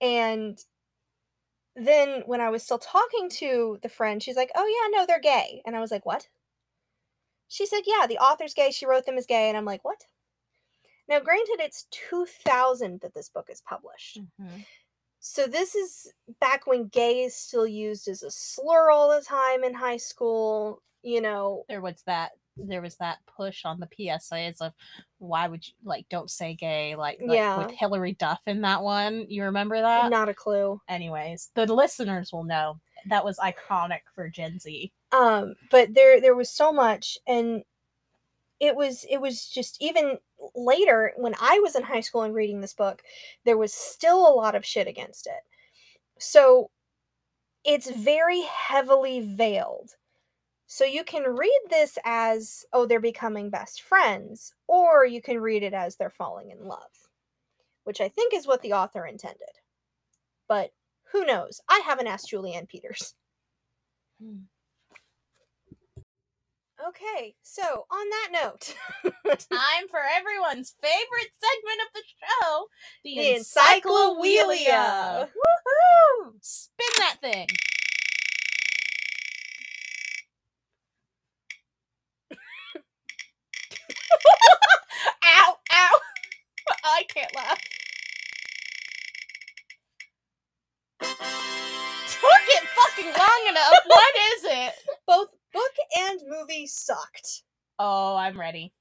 and 0.01 0.62
then 1.76 2.22
when 2.26 2.40
I 2.40 2.50
was 2.50 2.62
still 2.62 2.78
talking 2.78 3.28
to 3.30 3.78
the 3.82 3.88
friend, 3.88 4.22
she's 4.22 4.37
like, 4.37 4.50
"Oh 4.54 4.66
yeah, 4.66 4.98
no, 4.98 5.06
they're 5.06 5.20
gay," 5.20 5.62
and 5.66 5.76
I 5.76 5.80
was 5.80 5.90
like, 5.90 6.06
"What?" 6.06 6.28
She 7.46 7.66
said, 7.66 7.82
"Yeah, 7.87 8.08
the 8.08 8.18
author's 8.18 8.52
gay. 8.52 8.72
She 8.72 8.85
wrote 8.85 9.06
them 9.06 9.16
as 9.16 9.26
gay," 9.26 9.48
and 9.48 9.56
I'm 9.56 9.64
like, 9.64 9.85
"What?" 9.85 10.06
Now, 11.08 11.20
granted, 11.20 11.58
it's 11.61 11.85
2000 11.90 13.00
that 13.02 13.14
this 13.14 13.28
book 13.28 13.48
is 13.50 13.61
published. 13.61 14.22
Mhm. 14.38 14.64
So 15.20 15.46
this 15.46 15.74
is 15.74 16.12
back 16.40 16.66
when 16.66 16.88
gay 16.88 17.22
is 17.22 17.37
still 17.37 17.66
used 17.66 18.08
as 18.08 18.22
a 18.22 18.30
slur 18.30 18.90
all 18.90 19.08
the 19.11 19.24
time 19.24 19.64
in 19.64 19.74
high 19.74 19.96
school. 19.98 20.82
You 21.02 21.20
know, 21.20 21.66
there 21.68 21.80
was 21.80 22.02
that 22.04 22.32
there 22.56 22.82
was 22.82 22.96
that 22.96 23.25
push 23.27 23.64
on 23.64 23.81
the 23.81 23.87
PSAs 23.87 24.60
of 24.60 24.75
why 25.23 25.46
would 25.46 25.66
you 25.66 25.73
like 25.85 26.04
don't 26.08 26.29
say 26.31 26.52
gay 26.54 26.96
like, 26.96 27.18
like 27.20 27.37
Yeah. 27.37 27.58
with 27.58 27.70
Hilary 27.70 28.14
Duff 28.14 28.40
in 28.46 28.60
that 28.62 28.83
one. 28.83 29.27
You 29.29 29.44
remember 29.44 29.81
that? 29.81 30.10
not 30.10 30.29
a 30.29 30.35
clue. 30.35 30.81
Anyways, 30.88 31.50
the 31.54 31.73
listeners 31.73 32.33
will 32.33 32.42
know 32.44 32.81
that 33.08 33.25
was 33.25 33.38
iconic 33.38 34.00
for 34.14 34.29
Gen 34.29 34.58
Z. 34.58 34.92
um 35.12 35.54
but 35.70 35.94
there 35.94 36.20
there 36.20 36.35
was 36.35 36.50
so 36.50 36.73
much 36.73 37.18
and 37.27 37.62
it 38.60 38.75
was 38.77 39.04
it 39.10 39.18
was 39.20 39.46
just 39.48 39.77
even 39.81 40.18
later 40.54 41.12
when 41.16 41.35
i 41.40 41.58
was 41.60 41.75
in 41.77 41.83
high 41.83 42.00
school 42.00 42.23
and 42.23 42.35
reading 42.35 42.60
this 42.60 42.75
book 42.75 43.02
there 43.44 43.56
was 43.58 43.73
still 43.73 44.27
a 44.27 44.35
lot 44.35 44.54
of 44.54 44.64
shit 44.66 44.87
against 44.88 45.27
it 45.27 45.42
so 46.18 46.70
it's 47.64 47.90
very 47.90 48.42
heavily 48.42 49.20
veiled 49.37 49.90
so 50.73 50.87
you 50.87 51.04
can 51.04 51.25
read 51.25 51.60
this 51.68 51.98
as 52.02 52.64
oh 52.73 52.87
they're 52.87 52.98
becoming 52.98 53.50
best 53.50 53.83
friends 53.83 54.54
or 54.66 55.04
you 55.04 55.20
can 55.20 55.38
read 55.38 55.62
it 55.62 55.75
as 55.75 55.96
they're 55.96 56.08
falling 56.08 56.50
in 56.50 56.66
love 56.66 57.10
which 57.85 58.00
i 58.00 58.08
think 58.08 58.33
is 58.33 58.46
what 58.46 58.62
the 58.62 58.73
author 58.73 59.04
intended 59.04 59.60
but 60.48 60.70
who 61.12 61.27
knows 61.27 61.60
i 61.68 61.83
haven't 61.85 62.06
asked 62.06 62.31
Julie 62.31 62.54
Anne 62.54 62.66
Peters 62.66 63.14
hmm. 64.20 64.44
Okay, 66.88 67.37
so 67.42 67.62
on 67.92 68.08
that 68.10 68.29
note, 68.33 68.75
Time 69.04 69.88
for 69.88 70.00
everyone's 70.16 70.75
favorite 70.83 71.31
segment 71.38 71.81
of 71.87 71.94
the 71.94 72.02
show, 72.18 72.66
the, 73.04 73.14
The 73.14 73.35
Encyclopedia. 73.37 74.42
Encyclopedia. 74.42 75.29
Woohoo! 75.31 76.33
Spin 76.40 76.92
that 76.98 77.18
thing. 77.20 77.46
Movie 96.33 96.66
sucked. 96.66 97.42
Oh, 97.78 98.16
I'm 98.16 98.38
ready. 98.38 98.72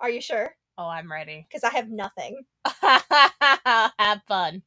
Are 0.00 0.10
you 0.10 0.20
sure? 0.20 0.54
Oh, 0.78 0.88
I'm 0.88 1.10
ready. 1.10 1.46
Because 1.50 1.64
I 1.64 1.74
have 1.76 1.90
nothing. 1.90 2.42
Have 2.80 4.22
fun. 4.28 4.62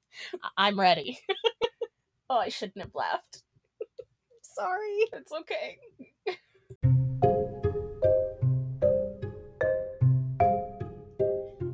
I'm 0.58 0.80
ready. 0.80 1.20
oh, 2.30 2.38
I 2.38 2.50
shouldn't 2.50 2.80
have 2.80 2.94
laughed. 2.94 3.44
Sorry. 4.42 5.08
It's 5.14 5.32
okay. 5.32 5.78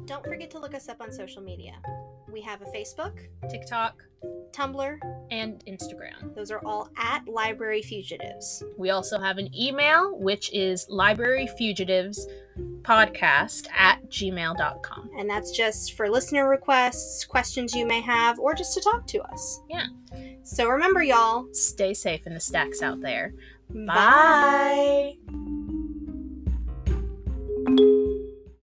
Don't 0.05 0.25
forget 0.25 0.51
to 0.51 0.59
look 0.59 0.75
us 0.75 0.89
up 0.89 1.01
on 1.01 1.11
social 1.11 1.41
media. 1.41 1.73
We 2.31 2.41
have 2.41 2.61
a 2.61 2.65
Facebook, 2.65 3.19
TikTok 3.49 4.03
Tumblr. 4.51 4.97
And 5.31 5.65
Instagram. 5.65 6.35
Those 6.35 6.51
are 6.51 6.61
all 6.65 6.89
at 6.97 7.25
Library 7.27 7.81
Fugitives. 7.81 8.63
We 8.77 8.91
also 8.91 9.17
have 9.17 9.37
an 9.37 9.49
email, 9.57 10.19
which 10.19 10.51
is 10.53 10.85
libraryfugitivespodcast 10.87 13.67
at 13.71 14.09
gmail.com. 14.09 15.09
And 15.17 15.29
that's 15.29 15.51
just 15.51 15.93
for 15.93 16.09
listener 16.09 16.49
requests, 16.49 17.23
questions 17.25 17.73
you 17.73 17.87
may 17.87 18.01
have, 18.01 18.37
or 18.39 18.53
just 18.53 18.73
to 18.75 18.81
talk 18.81 19.07
to 19.07 19.21
us. 19.23 19.61
Yeah. 19.69 19.87
So 20.43 20.67
remember, 20.67 21.01
y'all. 21.01 21.47
Stay 21.53 21.93
safe 21.93 22.27
in 22.27 22.33
the 22.33 22.39
stacks 22.39 22.81
out 22.81 23.01
there. 23.01 23.33
Bye. 23.69 25.15